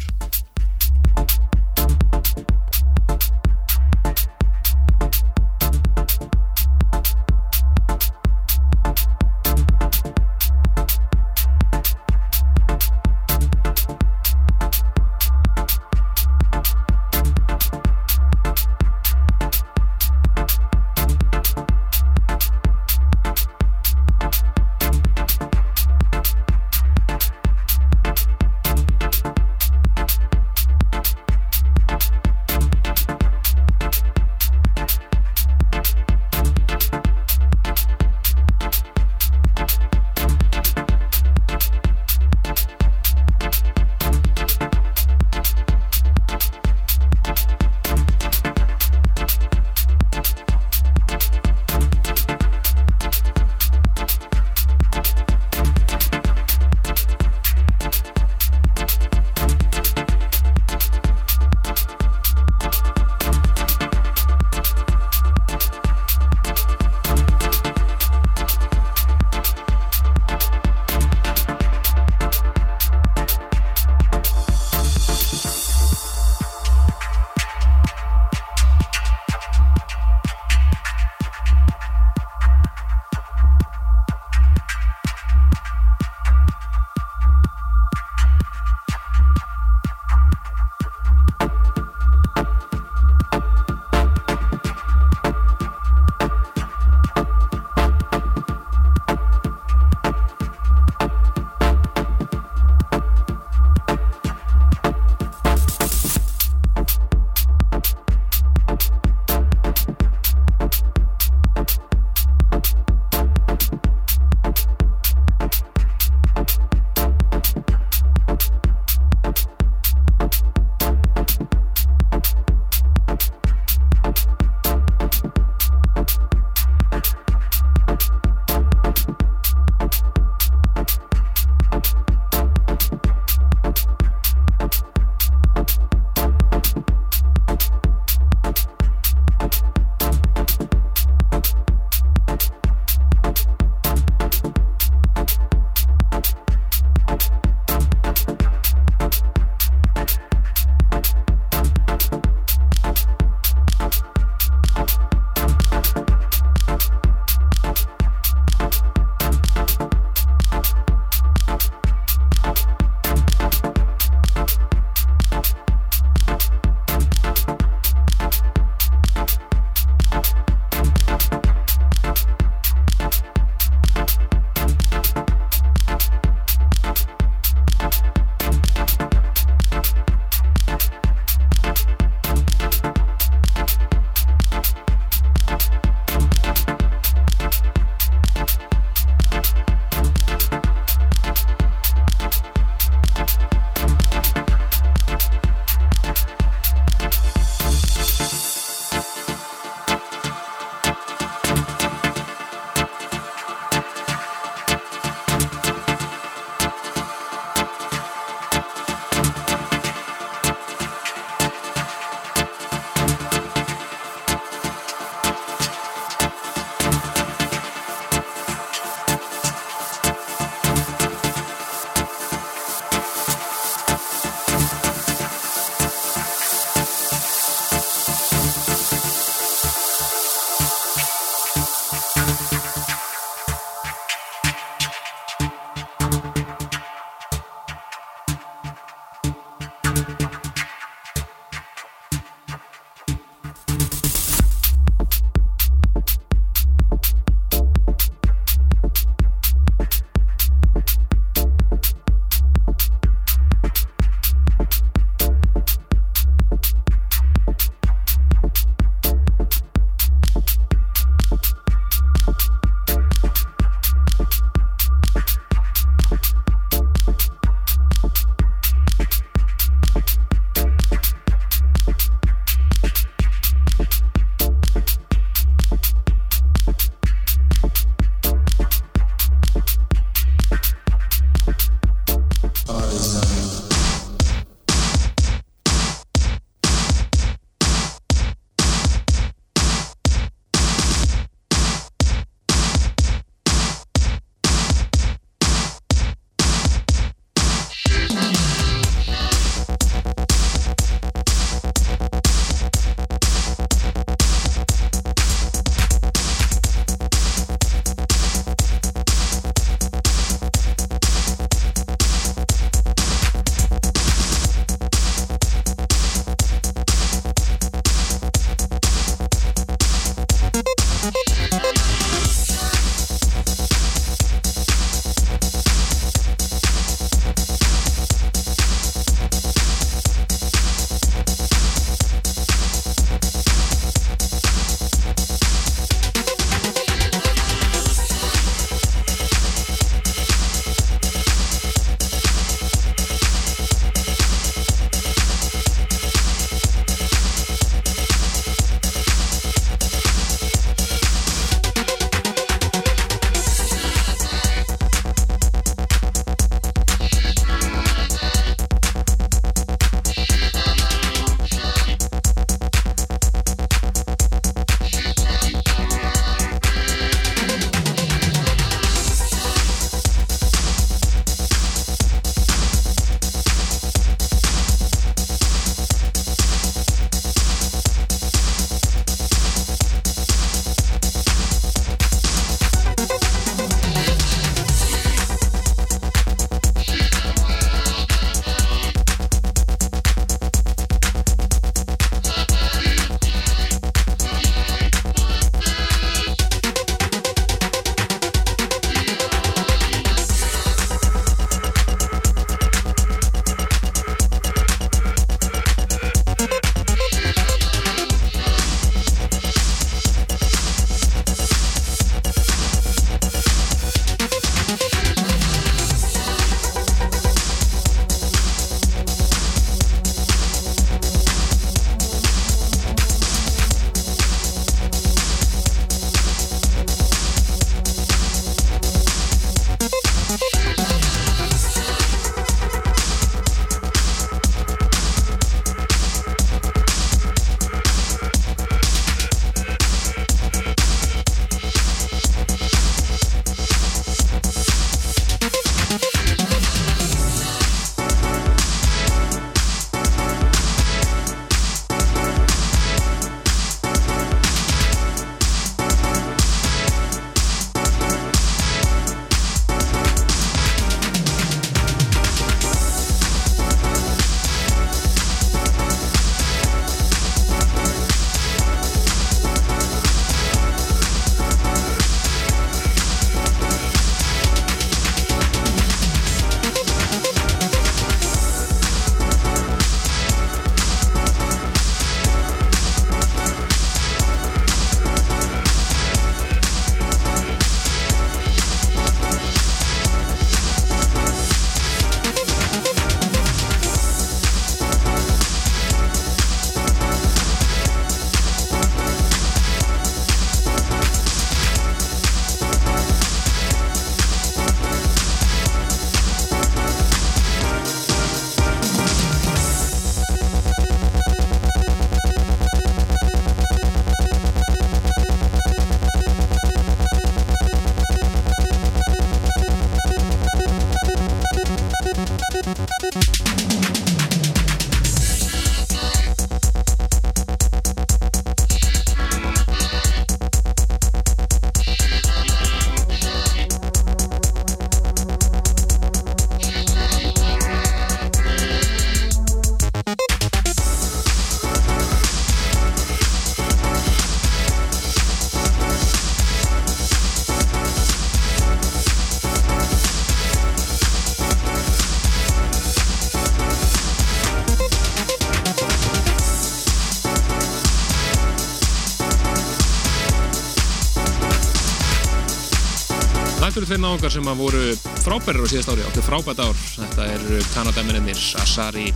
þeir 563.88 564.02
náungar 564.04 564.34
sem 564.34 564.48
að 564.50 564.62
voru 564.64 564.84
frábærir 565.24 565.64
á 565.64 565.68
síðast 565.72 565.92
ári, 565.94 566.06
áttu 566.08 566.24
frábært 566.26 566.62
ár. 566.64 566.80
Þetta 566.98 567.28
er 567.36 567.68
Kanadamennir 567.76 568.42
Asari 568.60 569.12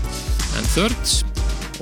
and 0.60 0.70
Third 0.76 1.34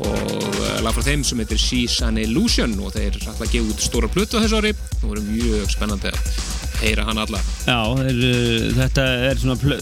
og 0.01 0.57
eh, 0.61 0.79
lag 0.81 0.95
frá 0.95 1.03
þeim 1.05 1.23
sem 1.27 1.41
heitir 1.41 1.59
She's 1.61 1.99
an 2.05 2.19
Illusion 2.21 2.73
og 2.81 2.93
þeir 2.95 3.17
alltaf 3.19 3.51
gefa 3.51 3.73
út 3.73 3.83
stóra 3.83 4.09
plötu 4.11 4.39
á 4.39 4.43
þessu 4.43 4.61
ári. 4.61 4.73
Það 5.01 5.07
voru 5.09 5.25
mjög 5.27 5.73
spennandi 5.73 6.11
að 6.11 6.31
heyra 6.81 7.05
hann 7.09 7.21
alla. 7.21 7.41
Já, 7.67 7.79
þeir, 7.99 8.21
uh, 8.29 8.69
þetta 8.79 9.07
er 9.27 9.41
svona 9.41 9.57
plö, 9.61 9.79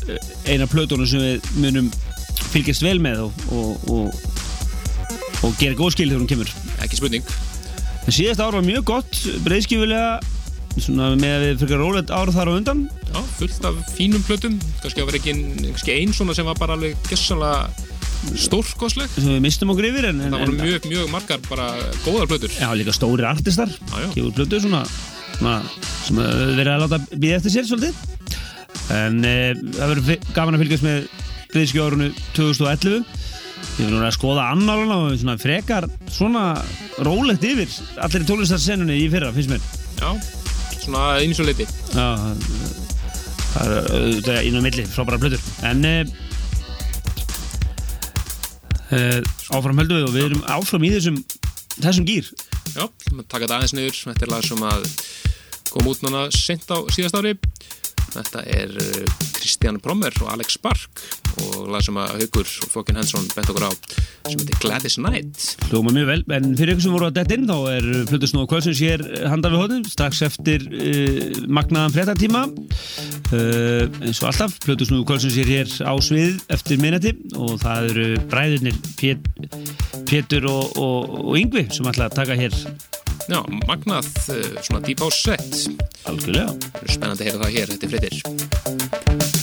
eina 0.49 0.67
plötunum 0.71 1.09
sem 1.09 1.23
við 1.23 1.51
munum 1.61 1.91
fylgjast 2.49 2.83
vel 2.83 2.97
með 3.03 3.27
og, 3.27 3.45
og, 3.53 3.93
og, 3.93 5.45
og 5.45 5.55
gera 5.61 5.77
góð 5.77 5.95
skil 5.95 6.09
þegar 6.09 6.23
hún 6.25 6.33
kemur. 6.33 6.51
Ekki 6.83 6.99
spurning. 6.99 7.31
En 8.07 8.15
síðast 8.15 8.41
ár 8.41 8.57
var 8.57 8.65
mjög 8.65 8.87
gott, 8.89 9.23
breyðskifulega, 9.45 10.17
svona 10.85 11.11
með 11.19 11.43
við 11.45 11.61
fyrir 11.63 11.79
rólegt 11.83 12.11
ár 12.13 12.31
þar 12.35 12.51
á 12.51 12.53
undan. 12.59 12.81
Já, 13.09 13.19
fullt 13.39 13.65
af 13.69 13.77
fínum 13.97 14.23
plötum. 14.27 14.57
Kannski 14.83 15.01
að 15.03 15.09
vera 15.11 15.19
ekki 15.21 15.33
ein- 15.33 15.69
kannski 15.73 15.95
ein 15.99 16.13
svona 16.13 16.35
sem 16.37 16.45
var 16.45 16.55
bara 16.59 16.75
alveg 16.77 16.95
gessanlega 17.09 17.69
stórkosleg. 18.35 19.07
sem 19.15 19.29
við 19.31 19.41
mistum 19.45 19.69
okkur 19.71 19.87
yfir 19.89 20.09
en, 20.09 20.19
en, 20.25 20.33
Það 20.33 20.41
voru 20.43 20.57
mjög, 20.59 20.87
mjög 20.91 21.09
margar 21.13 21.39
bara 21.49 21.67
góðar 22.03 22.27
plötur. 22.27 22.51
já, 22.51 22.67
líka 22.75 22.91
stóri 22.95 23.23
artistar 23.23 23.69
gefur 24.13 24.33
plötu 24.35 24.59
svona, 24.59 24.81
svona 25.37 25.53
sem 26.05 26.19
hefur 26.19 26.51
verið 26.59 26.73
að 26.73 26.83
láta 26.83 26.99
býða 27.15 27.37
eftir 27.39 27.53
sér 27.55 27.69
svolítið 27.69 27.93
en 28.91 29.23
e, 29.23 29.35
það 29.55 29.93
verður 29.93 30.27
gaman 30.35 30.57
að 30.57 30.63
fylgjast 30.65 30.83
með 30.83 31.07
breyðskjórunu 31.53 32.09
2011 32.35 32.99
við 33.79 33.87
erum 33.87 34.03
að 34.03 34.15
skoða 34.17 34.49
annáluna 34.51 34.97
og 35.05 35.15
svona 35.21 35.37
frekar 35.39 35.87
svona 36.11 36.43
rólegt 37.07 37.43
yfir 37.47 37.71
allir 38.03 38.25
í 38.25 38.29
tónlistarsennunni 38.29 38.99
í 38.99 39.07
fyrra 39.13 39.31
finnst 39.35 39.53
mér 39.55 39.63
Já, 39.99 40.11
svona 40.89 41.21
eins 41.21 41.39
og 41.41 41.47
leiti. 41.49 41.67
Já, 41.93 42.07
það 43.53 43.63
er 43.63 43.89
auðvitað 43.93 44.47
inn 44.49 44.57
á 44.57 44.61
milli 44.65 44.85
frábæra 44.89 45.21
plötur 45.21 45.43
en 45.69 45.85
e, 45.85 45.95
e, 48.89 48.99
áfram 49.53 49.81
höldum 49.81 49.99
við 49.99 50.07
og 50.07 50.15
við 50.15 50.29
erum 50.29 50.45
áfram 50.57 50.85
í 50.87 50.93
þessum 50.95 51.19
þessum 51.79 52.07
gýr 52.09 52.29
Já, 52.75 52.85
taka 53.25 53.45
þetta 53.45 53.55
aðeins 53.57 53.73
niður. 53.73 53.99
Þetta 54.11 54.25
er 54.25 54.31
lag 54.31 54.45
sem 54.45 54.65
að 54.69 54.83
kom 55.69 55.89
út 55.89 56.03
núna 56.05 56.27
sent 56.33 56.69
á 56.69 56.77
síðast 56.93 57.17
ári. 57.17 57.33
Þetta 58.13 58.43
er 58.49 58.73
Kristján 59.37 59.79
Brommer 59.83 60.13
og 60.23 60.31
Alex 60.33 60.57
Spark 60.57 61.03
og 61.39 61.69
lag 61.71 61.83
sem 61.85 61.97
að 61.99 62.15
Haugur 62.17 62.47
og 62.47 62.71
Fokkin 62.73 62.97
Hansson 62.99 63.27
bent 63.35 63.49
okkur 63.51 63.67
á 63.69 63.71
sem 64.29 64.39
heitir 64.41 64.59
Gladys 64.61 64.97
Night. 65.01 65.45
Hljóma 65.69 65.93
mjög 65.95 66.09
vel, 66.09 66.23
en 66.35 66.51
fyrir 66.57 66.73
ykkur 66.75 66.85
sem 66.85 66.95
voru 66.95 67.07
að 67.09 67.17
detta 67.19 67.37
inn 67.37 67.47
þá 67.49 67.57
er 67.71 67.87
Plutusnóð 68.09 68.47
Kvölsins 68.51 68.81
hér 68.83 69.03
handa 69.31 69.51
við 69.53 69.63
hóðum 69.63 69.87
strax 69.89 70.21
eftir 70.27 70.65
uh, 70.67 71.41
magnaðan 71.47 71.95
fréttatíma 71.95 72.45
uh, 72.49 73.85
eins 74.03 74.21
og 74.21 74.29
alltaf 74.31 74.59
Plutusnóð 74.65 75.05
Kvölsins 75.09 75.39
er 75.39 75.53
hér 75.53 75.73
á 75.85 75.93
svið 76.03 76.39
eftir 76.51 76.81
minnati 76.81 77.15
og 77.37 77.57
það 77.63 77.91
eru 77.93 78.07
bræðurnir 78.31 78.79
Pét, 78.99 79.29
Pétur 80.09 80.49
og, 80.49 80.77
og, 80.77 81.19
og 81.29 81.35
Yngvi 81.39 81.69
sem 81.73 81.87
ætla 81.89 82.09
að 82.09 82.19
taka 82.21 82.39
hér 82.39 82.55
Já, 83.27 83.41
magnað 83.67 84.07
uh, 84.31 84.55
svona 84.63 84.83
deep 84.85 85.03
house 85.03 85.19
set. 85.19 85.67
algjörlega 86.09 86.53
Spennandi 86.85 87.25
að 87.25 87.27
heyra 87.27 87.43
það 87.43 87.57
hér, 87.57 87.75
þetta 87.75 87.85
er 87.85 87.93
fréttir. 87.97 89.38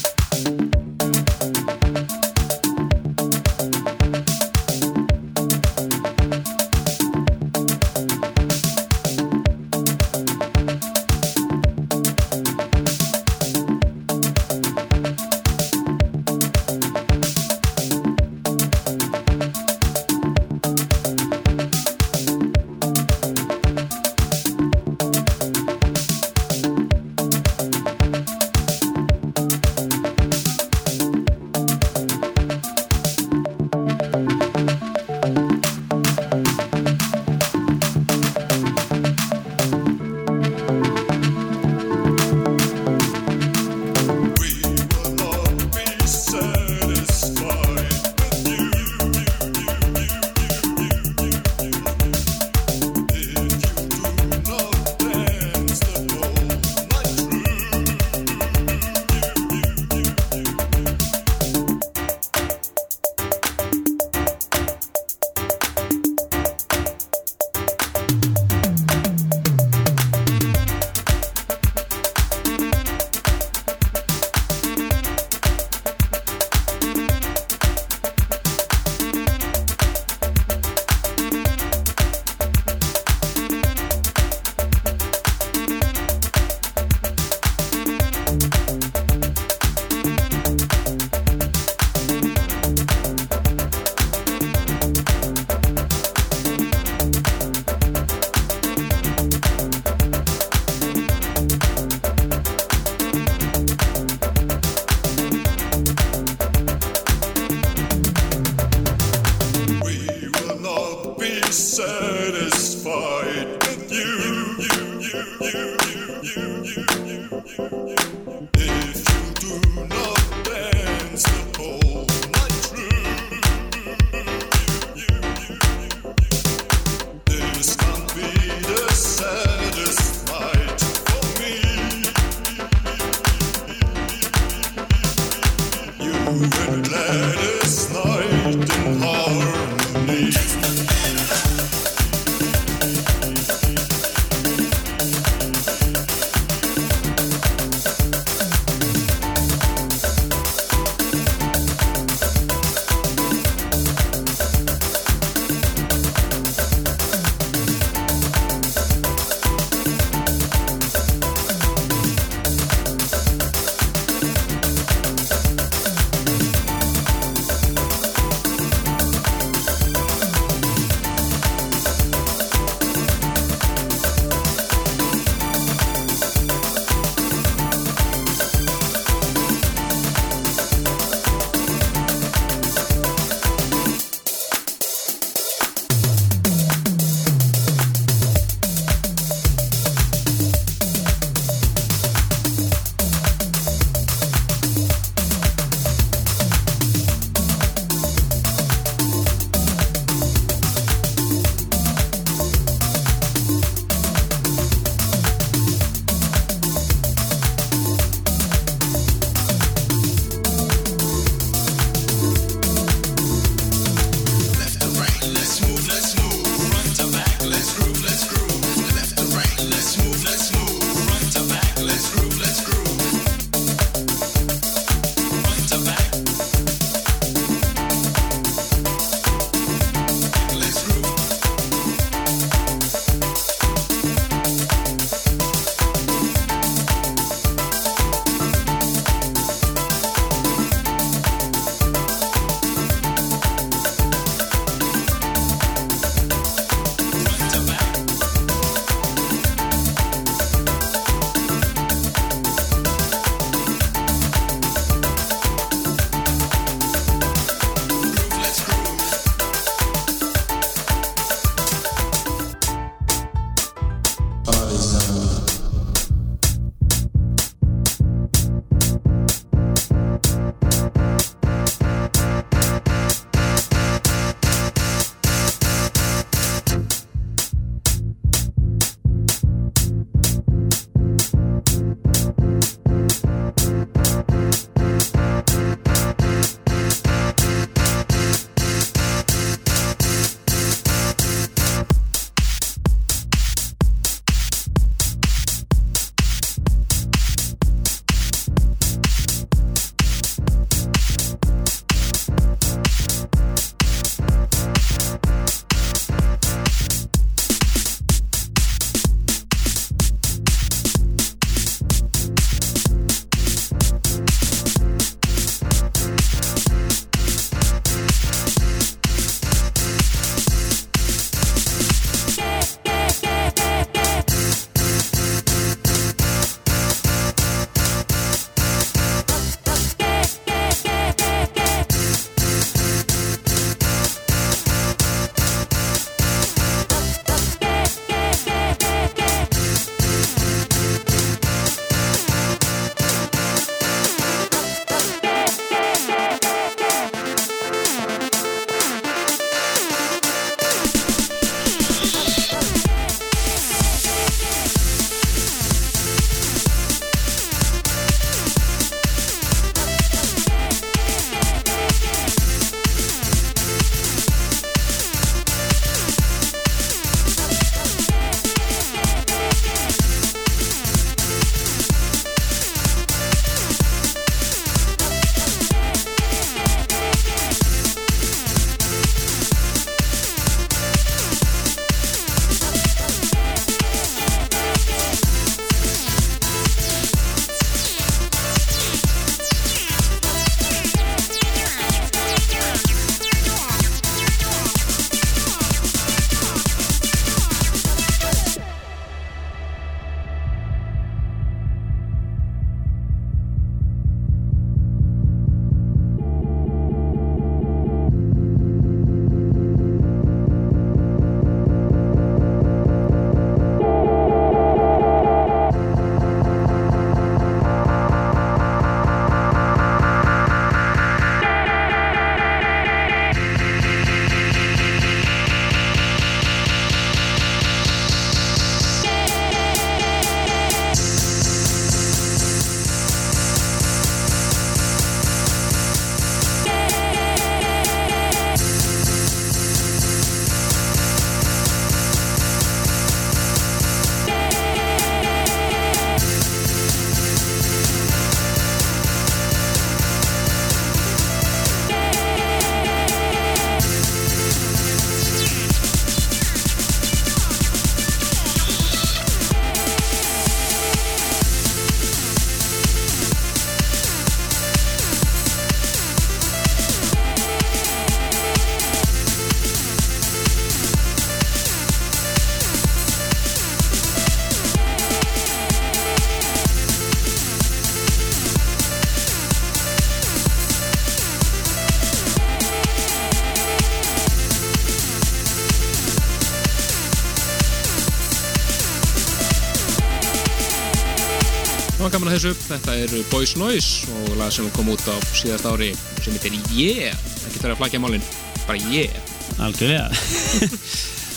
Þessu. 492.37 492.53
Þetta 492.69 492.97
er 493.03 493.15
Boys 493.31 493.55
Noise 493.59 494.17
og 494.23 494.35
lag 494.41 494.53
sem 494.55 494.69
kom 494.77 494.91
út 494.93 495.05
á 495.09 495.17
síðast 495.37 495.69
ári 495.69 495.93
sem 496.23 496.37
heitir 496.37 496.59
Yeah. 496.77 497.17
Ekki 497.47 497.63
þarf 497.63 497.77
að 497.77 497.81
flækja 497.83 498.03
málinn, 498.03 498.27
bara 498.67 498.81
Yeah. 498.91 499.33
Algjörlega 499.63 500.11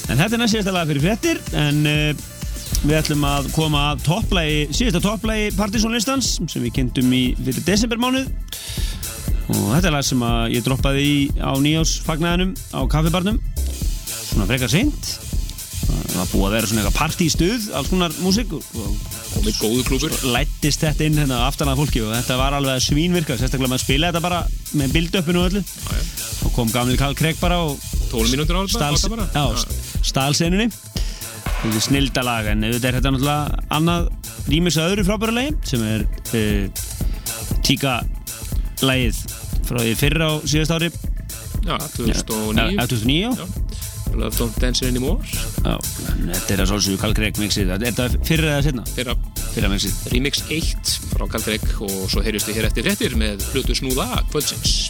En 0.09 0.17
þetta 0.17 0.33
er 0.33 0.41
næst 0.41 0.55
síðasta 0.55 0.73
lag 0.73 0.89
fyrir 0.89 1.05
fréttir 1.05 1.39
En 1.55 1.81
uh, 1.87 2.27
við 2.83 2.95
ætlum 2.97 3.25
að 3.29 3.49
koma 3.53 3.85
að 3.93 4.03
topplægi, 4.07 4.61
síðasta 4.75 5.03
topplægi 5.05 5.51
Partizónlistans 5.57 6.35
sem 6.49 6.65
við 6.65 6.75
kynntum 6.79 7.13
í 7.15 7.23
fyrir 7.39 7.65
desembermánuð 7.67 8.31
og 9.49 9.71
þetta 9.73 9.87
er 9.89 9.93
lag 9.95 10.05
sem 10.05 10.23
ég 10.53 10.61
droppaði 10.61 11.05
í 11.09 11.13
á 11.41 11.57
nýjásfagnæðinum 11.57 12.51
á 12.69 12.81
kaffibarnum 12.91 13.39
svona 14.29 14.45
frekar 14.45 14.69
seint 14.69 15.09
það 15.89 16.19
var 16.19 16.29
búið 16.29 16.45
að 16.45 16.53
vera 16.53 16.69
svona 16.69 16.83
eitthvað 16.83 16.99
partístuð 16.99 17.69
alls 17.79 17.89
konar 17.89 18.13
músík 18.21 18.53
og, 18.53 18.67
með 19.49 19.59
góðu 19.63 19.85
klúpur. 19.87 20.15
lættist 20.33 20.83
þetta 20.83 21.05
inn 21.07 21.17
hérna 21.19 21.39
aftan 21.47 21.71
að 21.71 21.81
fólki 21.81 22.03
og 22.05 22.13
þetta 22.13 22.37
var 22.39 22.55
alveg 22.57 22.83
svínvirka 22.85 23.37
sérstaklega 23.39 23.71
með 23.71 23.79
að 23.79 23.85
spila 23.85 24.11
þetta 24.11 24.21
bara 24.23 24.41
með 24.79 24.93
build-upinu 24.95 25.41
og 25.41 25.49
öllu 25.49 25.63
Já, 25.63 25.99
og 26.45 26.53
kom 26.55 26.71
gamli 26.73 26.97
Karl 26.99 27.17
Craig 27.17 27.39
bara 27.41 27.59
og 27.65 27.81
12 28.11 28.33
mínútur 28.33 28.61
á 28.61 28.61
stals, 28.69 29.05
þetta 29.09 29.41
þetta 31.59 31.75
er 31.75 31.83
snildalag 31.83 32.53
en 32.53 32.63
auðvitað 32.63 32.89
er 32.89 32.99
þetta 32.99 33.13
náttúrulega 33.15 33.63
annað 33.75 34.09
rýmis 34.49 34.79
að 34.79 34.93
öðru 34.93 35.07
frábæra 35.09 35.35
lagi 35.35 35.55
sem 35.67 35.83
er 35.89 36.05
uh, 36.39 37.59
tíka 37.65 37.99
lagið 38.85 39.19
frá 39.67 39.81
því 39.83 39.95
fyrra 39.99 40.31
á 40.31 40.33
síðast 40.47 40.75
ári 40.77 40.93
Já, 41.59 41.75
2009. 41.97 42.79
Já, 42.79 42.87
2009 42.87 43.19
já. 43.19 43.31
Já. 43.35 43.69
Love 44.15 44.35
Don't 44.37 44.61
Dance 44.61 44.87
Anymore. 44.87 45.21
Já, 45.63 45.75
þetta 46.33 46.55
er 46.55 46.63
að 46.63 46.71
svolsögðu 46.71 47.01
Karl 47.01 47.15
Craig 47.17 47.39
mixið 47.41 47.73
er 47.75 47.83
þetta 47.83 48.07
fyrra 48.25 48.55
eða 48.55 48.63
setna? 48.65 48.85
Fyrra 48.95 49.15
fyrra 49.59 49.73
mixið 49.73 49.95
Remix 50.13 50.39
1 50.55 50.91
frá 51.11 51.25
Kaldreg 51.27 51.65
og 51.83 52.05
svo 52.07 52.23
heyrjumst 52.23 52.47
við 52.47 52.61
hér 52.61 52.67
eftir 52.69 52.87
réttir 52.87 53.17
með 53.19 53.43
hlutu 53.51 53.75
snúða 53.75 54.21
kvöldsins. 54.31 54.88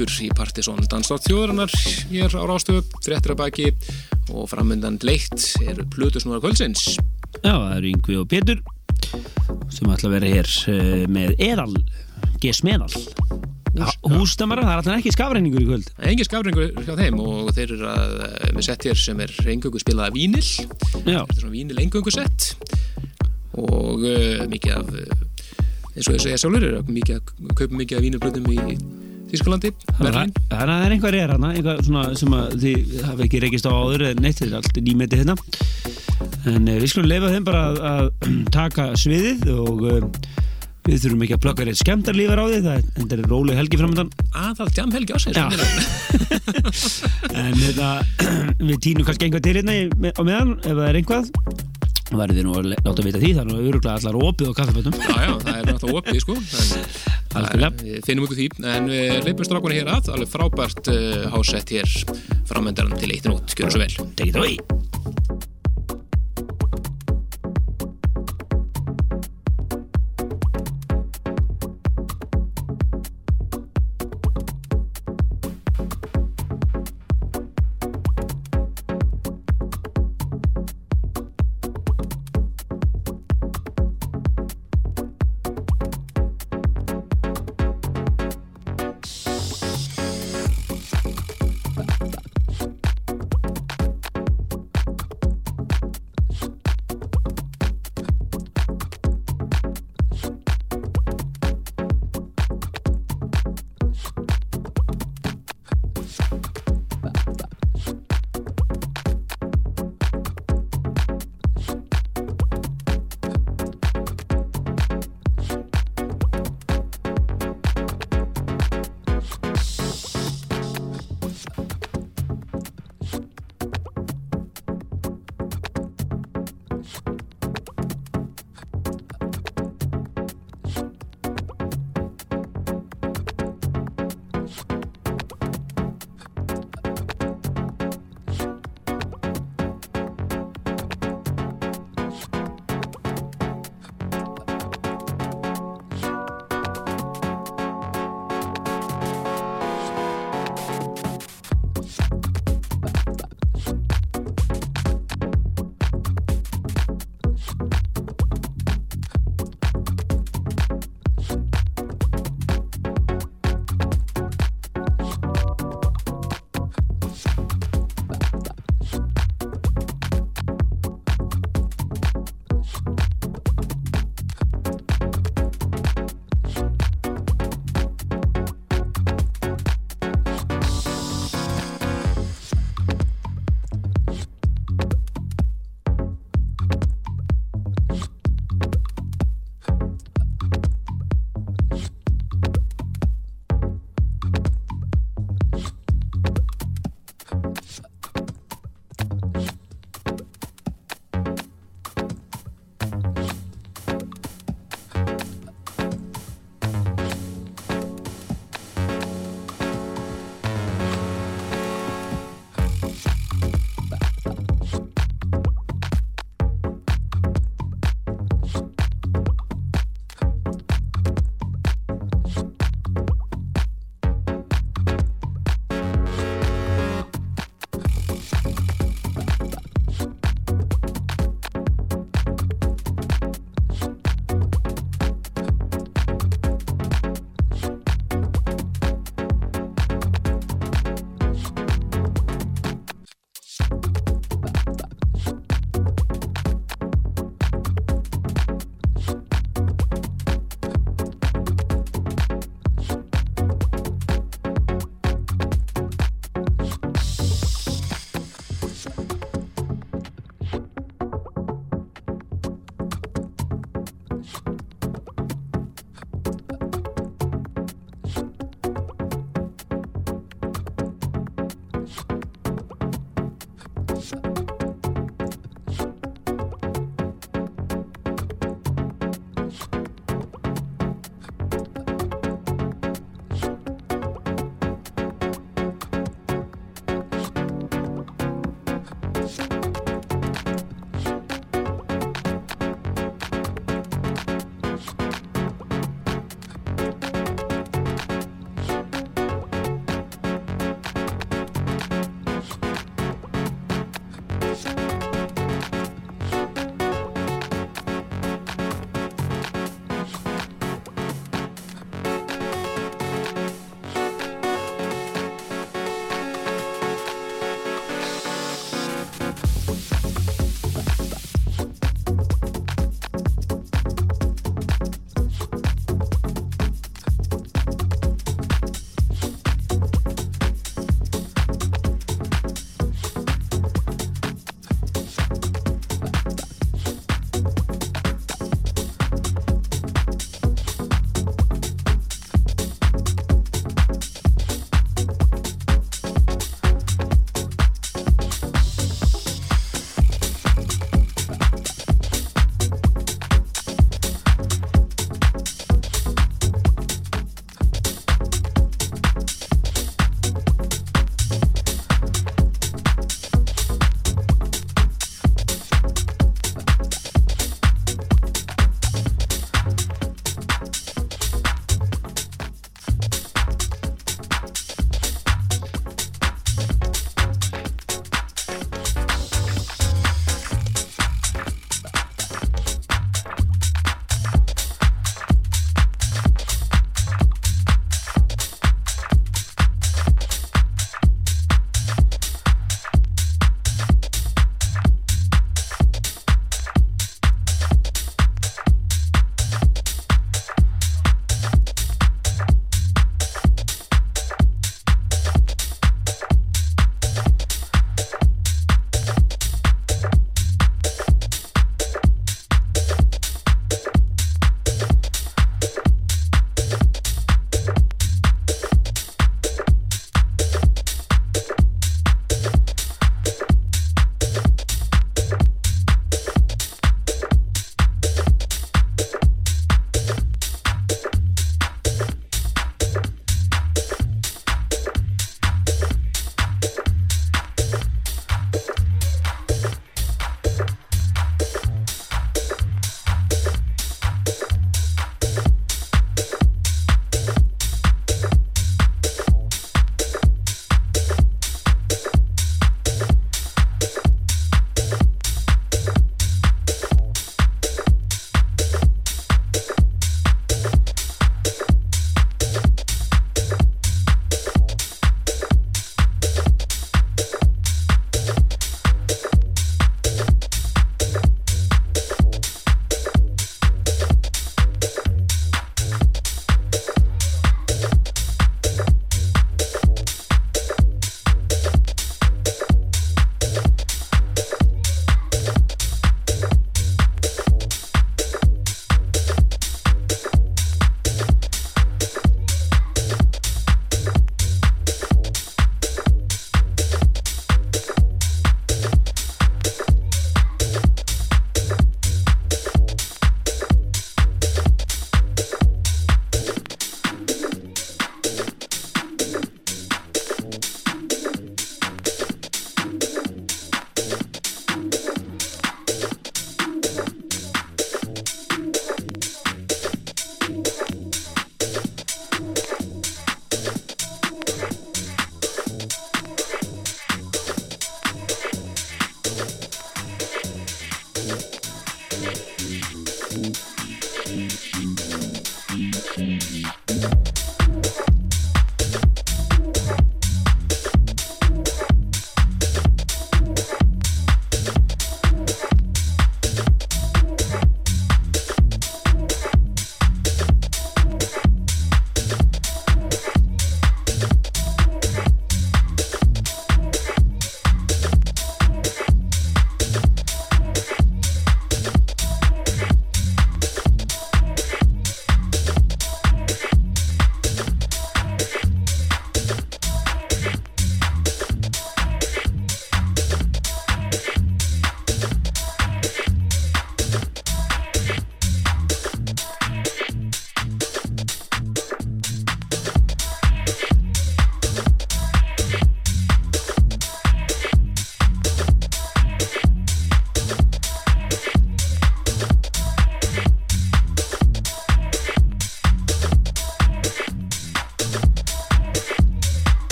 Aftur 0.00 0.24
í 0.24 0.28
Partisón 0.32 0.80
Danstátt 0.88 1.26
þjóðarinnar 1.28 1.72
hér 2.08 2.32
á 2.32 2.42
Rástöðu, 2.48 2.80
fréttir 3.04 3.34
að 3.34 3.40
baki 3.40 3.66
og 4.32 4.46
framöndan 4.48 4.96
leitt 5.04 5.42
eru 5.60 5.84
Plutusnúðar 5.92 6.40
kvöldsins. 6.40 6.94
Já, 7.42 7.52
það 7.52 7.74
eru 7.74 7.90
Yngvi 7.90 8.16
og 8.16 8.28
Pétur 8.30 8.62
sem 9.68 9.90
ætla 9.92 10.08
að 10.08 10.14
vera 10.14 10.30
hér 10.30 11.08
með 11.12 11.34
Eðal, 11.44 11.74
GS 12.40 12.62
Meðal 12.64 12.88
Hústamara, 14.08 14.64
það 14.64 14.70
er 14.70 14.80
alltaf 14.80 14.96
ekki 14.96 15.12
skafreiningur 15.14 15.62
í 15.62 15.66
kvöld 15.68 15.90
Það 15.90 16.06
er 16.06 16.14
engin 16.14 16.28
skafringur 16.30 16.72
hjá 16.86 16.94
þeim 17.02 17.20
og 17.26 17.52
þeir 17.58 17.74
eru 17.76 17.90
að, 17.92 18.16
með 18.56 18.66
sett 18.70 18.88
hér 18.88 19.02
sem 19.02 19.20
er 19.26 19.34
engöngu 19.52 19.82
spilaða 19.82 20.14
vínil. 20.16 20.46
Já, 21.04 21.20
Þetta 21.20 21.36
er 21.36 21.42
svona 21.42 21.54
vínil 21.58 21.82
engöngu 21.84 22.14
sett 22.14 22.54
og 23.60 24.00
uh, 24.06 24.48
mikið 24.48 24.80
af, 24.80 24.96
eins 25.92 26.08
og 26.08 26.16
ég 26.16 26.24
segja 26.24 26.40
sjálfur, 26.40 26.66
eru 26.70 26.82
mikið 26.88 27.20
að 27.20 27.54
kaupa 27.60 27.82
mikið 27.82 28.00
af 28.00 28.08
vínilblöðum 28.08 28.50
í 28.56 28.98
Að 30.50 30.66
það 30.66 30.72
er 30.74 30.94
einhver 30.96 31.16
er 31.20 31.34
hana 31.36 31.52
svona 31.84 32.04
sem 32.18 32.34
að 32.36 32.56
þið 32.64 32.94
hafa 33.06 33.26
ekki 33.26 33.42
reykist 33.44 33.68
á 33.68 33.72
áður 33.72 34.06
eða 34.08 34.24
neitt, 34.24 34.40
þetta 34.40 34.50
er 34.50 34.58
allt 34.60 34.82
nýmeti 34.86 35.20
hérna 35.20 35.36
en 36.50 36.68
uh, 36.68 36.76
við 36.80 36.90
skulum 36.92 37.10
leifa 37.10 37.32
þeim 37.32 37.46
bara 37.48 37.64
að, 37.70 37.80
að 37.90 38.10
taka 38.58 38.90
sviðið 39.00 39.48
og 39.54 39.84
uh, 39.86 39.98
við 40.88 41.02
þurfum 41.04 41.24
ekki 41.26 41.36
að 41.36 41.42
plugga 41.44 41.66
rétt 41.68 41.80
skemmtarlífar 41.80 42.40
á 42.40 42.44
því 42.48 42.60
það 42.66 43.16
er, 43.16 43.24
róleg 43.28 43.60
helgi 43.60 43.80
framöndan 43.80 44.12
Aðal 44.40 44.70
djam 44.74 44.94
helgi. 44.94 45.12
Já. 45.36 45.46
en 47.44 47.58
þetta, 47.60 47.90
við 48.68 48.78
týnum 48.86 49.06
kannski 49.06 49.28
einhvað 49.28 49.44
til 49.46 49.58
hérna 49.60 49.76
á 50.16 50.22
meðan 50.24 50.56
ef 50.64 50.72
það 50.72 50.88
er 50.88 51.00
einhvað 51.02 51.30
verður 52.10 52.40
þið 52.40 52.46
nú 52.46 52.54
að 52.58 52.68
láta 52.72 53.04
vita 53.06 53.20
því 53.22 53.30
þannig 53.36 53.54
að 53.54 53.66
öruglega 53.70 53.98
allar 54.00 54.16
opið 54.18 54.50
á 54.50 54.52
kaffefötum 54.58 54.96
Já, 54.98 55.12
já, 55.14 55.32
það 55.44 55.54
er 55.54 55.68
náttúrulega 55.68 56.00
opið, 56.00 56.18
sko. 56.24 56.34
En, 56.40 56.68
Algjörlega. 57.38 58.00
finnum 58.06 58.26
ykkur 58.26 58.40
því, 58.40 58.48
en 58.74 58.90
við 58.90 59.28
leipum 59.28 59.46
strákunni 59.46 59.80
hér 59.80 59.92
að, 59.94 60.12
alveg 60.16 60.32
frábært 60.32 60.92
uh, 60.92 61.26
hásett 61.36 61.74
hér 61.76 61.96
framöndan 62.50 62.96
til 62.98 63.14
eittin 63.14 63.36
út, 63.36 63.54
gjör 63.54 63.70
svo 63.70 63.84
vel. 63.84 63.92
Take 64.18 64.32
it 64.32 64.40
away 64.40 64.79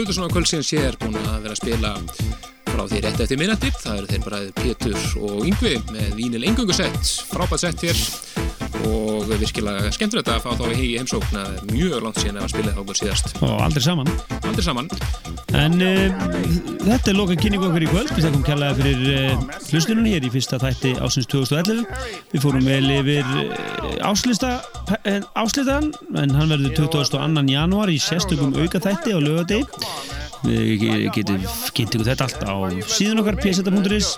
Plutusson 0.00 0.24
á 0.24 0.32
kvöldsins 0.32 0.70
ég 0.72 0.86
er 0.88 0.96
búin 0.96 1.12
að 1.20 1.42
vera 1.44 1.52
að 1.52 1.58
spila 1.60 1.90
frá 2.70 2.86
því 2.88 3.00
rétt 3.04 3.18
eftir 3.20 3.36
minnati 3.36 3.68
það 3.82 3.98
eru 3.98 4.08
þeir 4.08 4.22
bara 4.24 4.38
Pétur 4.56 5.02
og 5.20 5.42
Yngvi 5.44 5.72
með 5.90 6.14
Vínil 6.16 6.46
Engungusett, 6.48 7.10
frábært 7.28 7.60
sett 7.66 7.84
hér. 7.84 8.00
Og 8.88 9.28
virkilega 9.28 9.90
skemmtilegt 9.92 10.30
að 10.32 10.40
fá 10.46 10.54
þá 10.56 10.64
í 10.72 10.94
heimsókn. 10.94 11.36
Að 11.36 11.58
mjög 11.74 11.98
langt 12.06 12.22
síðan 12.22 12.40
að 12.40 12.48
spila 12.54 12.72
þá 12.72 12.80
okkur 12.80 12.98
síðast. 13.02 13.34
Og 13.44 13.60
aldrei 13.60 13.84
saman. 13.84 14.08
Aldrei 14.40 14.64
saman. 14.64 14.88
En 15.60 15.76
uh, 15.84 16.24
þetta 16.86 17.12
er 17.12 17.18
lokan 17.18 17.42
kynningu 17.42 17.68
okkur 17.68 17.84
í 17.84 17.90
kvöld. 17.92 18.14
Við 18.16 18.30
þakkum 18.30 18.46
kjallaði 18.48 18.80
fyrir 18.80 19.34
uh, 19.36 19.44
hlustunum 19.68 20.08
hér 20.08 20.24
í 20.24 20.32
fyrsta 20.32 20.62
þætti 20.64 20.94
ásins 21.04 21.28
2011 21.28 21.84
við 22.32 22.46
fórum 22.46 22.72
vel 22.72 22.86
yfir 22.96 23.34
uh, 23.36 23.92
áslista 24.08 24.56
áslitan 25.38 25.90
en 26.18 26.32
hann 26.34 26.50
verður 26.50 26.74
22. 26.76 27.44
janúar 27.52 27.92
í 27.92 27.98
sérstökum 28.02 28.54
auka 28.58 28.80
þætti 28.82 29.14
á 29.14 29.18
lögadegi 29.22 29.64
við 30.44 31.10
getum 31.14 31.42
kynnt 31.76 31.96
ykkur 31.96 32.08
þetta 32.08 32.28
allt 32.28 32.44
á 32.48 32.54
síðan 32.88 33.22
okkar 33.22 33.40
pseta.is 33.42 34.14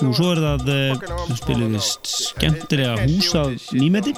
og 0.00 0.14
svo 0.16 0.32
er 0.32 0.40
það 0.44 1.36
spilum 1.42 1.76
við 1.76 1.90
skemmtilega 2.14 2.96
hús 3.04 3.34
á 3.36 3.44
nýmeti 3.76 4.14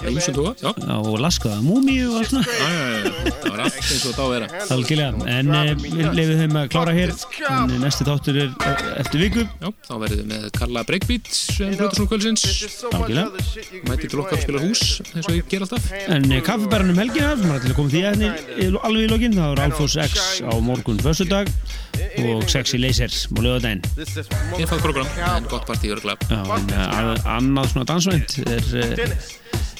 og 0.00 1.16
laskaða 1.20 1.60
múmíu 1.64 2.10
og 2.10 2.20
allt 2.20 2.32
svona. 2.32 2.44
Það 3.40 3.46
var 3.46 3.62
allt 3.66 3.78
eins 3.80 4.04
og 4.08 4.16
þá 4.16 4.22
vera. 4.32 4.48
Algjörlega, 4.76 5.26
en 5.34 5.52
uh, 5.52 5.70
við 5.82 6.08
lefum 6.18 6.42
þeim 6.42 6.58
að 6.60 6.68
klára 6.74 6.94
hér. 6.96 7.14
En 7.50 7.74
næsti 7.84 8.06
þáttur 8.08 8.40
er 8.44 8.50
uh, 8.54 8.84
eftir 9.02 9.24
viku. 9.24 9.46
Já, 9.60 9.68
þá 9.88 9.94
verðum 10.04 10.22
við 10.22 10.30
með 10.32 10.48
Karla 10.56 10.84
Breakbeat 10.88 11.30
sem 11.34 11.76
Plutusson 11.76 12.10
kvöldsins. 12.10 12.46
Algjörlega. 12.90 13.44
Mæti 13.90 14.10
til 14.10 14.22
okkar 14.24 14.38
að 14.38 14.44
spila 14.46 14.64
hús 14.64 14.84
eins 15.10 15.26
og 15.26 15.36
ég 15.36 15.50
ger 15.52 15.66
alltaf. 15.66 15.90
En 16.08 16.28
uh, 16.30 16.40
kaffibæran 16.46 16.94
um 16.94 17.02
helgina 17.04 17.34
sem 17.36 17.54
er 17.54 17.64
til 17.64 17.74
að 17.74 17.78
koma 17.78 17.94
því 17.94 18.04
efni 18.14 18.32
alveg 18.80 19.06
í 19.06 19.10
lokin, 19.10 19.36
það 19.36 19.54
er 19.54 19.62
Alfons 19.66 19.96
X 20.00 20.26
á 20.44 20.52
morgun 20.64 21.00
föstudag 21.02 21.50
og 22.24 22.46
Sexy 22.50 22.80
Laser 22.80 23.12
á 23.12 23.40
lögadaginn 23.40 23.82
Einfað 24.56 24.82
program, 24.84 25.10
en 25.36 25.48
gott 25.50 25.66
partí 25.68 25.92
örglega 25.92 26.18
Já, 26.30 26.40
en 26.56 26.72
uh, 26.72 27.28
annað 27.36 27.72
svona 27.74 27.88
dansvænt 27.90 28.38
er 28.46 29.14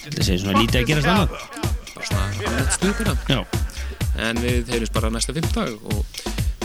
þetta 0.05 0.27
segir 0.27 0.43
svona 0.45 0.61
lítið 0.61 0.83
að 0.83 0.91
gerast 0.91 1.11
annað. 1.15 1.29
Bara 1.95 2.09
svona 2.11 3.17
Já, 3.31 3.41
en 4.29 4.45
við 4.45 4.75
heyrjumst 4.75 4.97
bara 4.97 5.13
næsta 5.15 5.37
fimmtag 5.37 5.77
og 5.95 6.05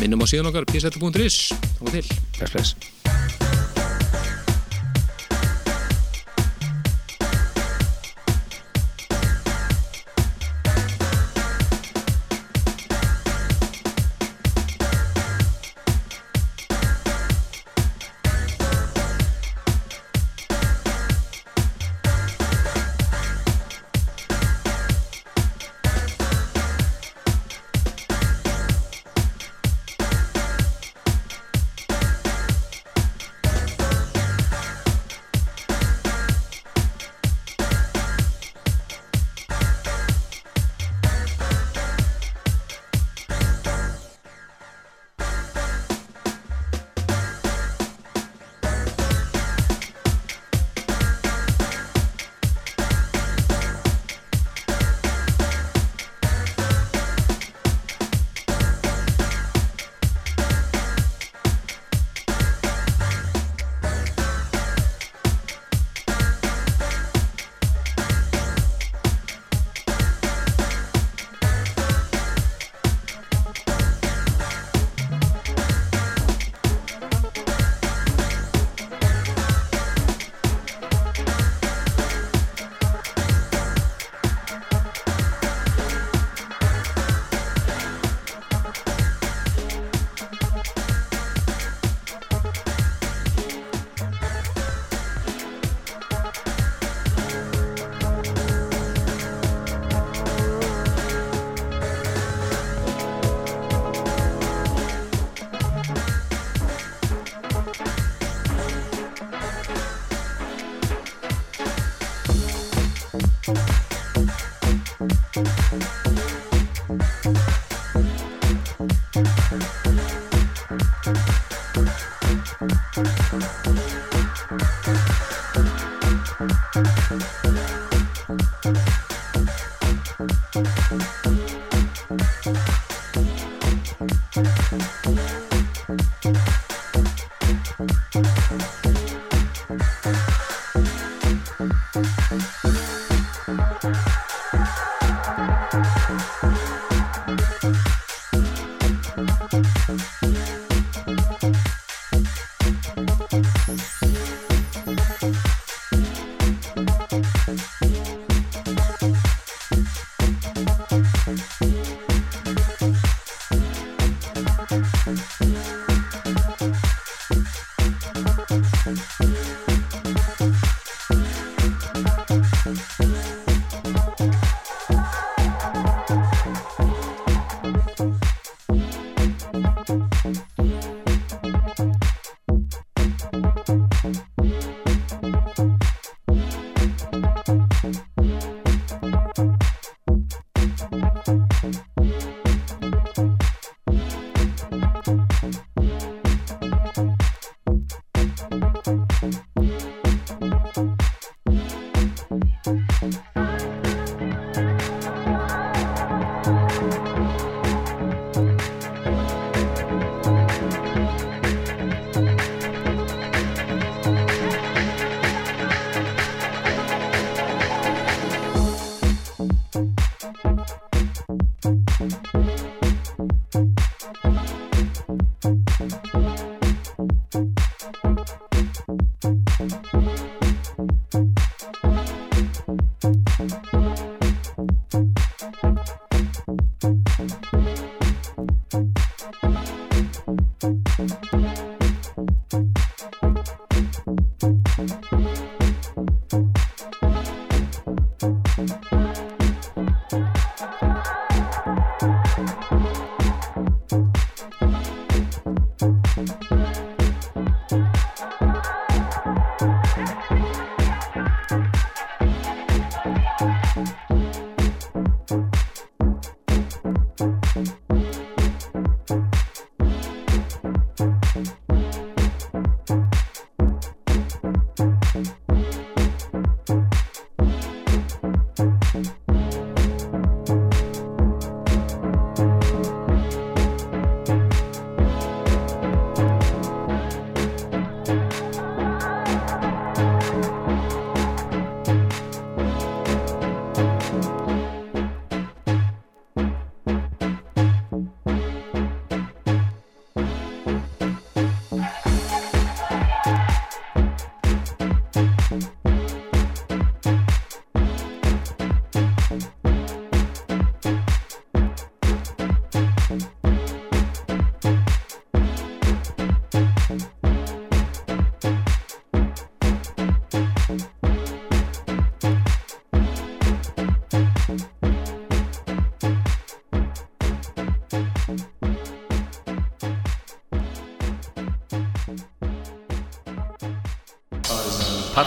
minnum 0.01 0.23
á 0.23 0.27
síðan 0.29 0.51
okkar 0.51 0.67
pseta.is 0.71 1.39
og 1.81 1.91
til. 1.93 2.05
Bless 2.39 2.55
bless 2.55 3.74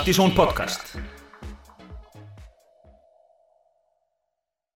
Partizón 0.08 0.34
podcast 0.34 0.87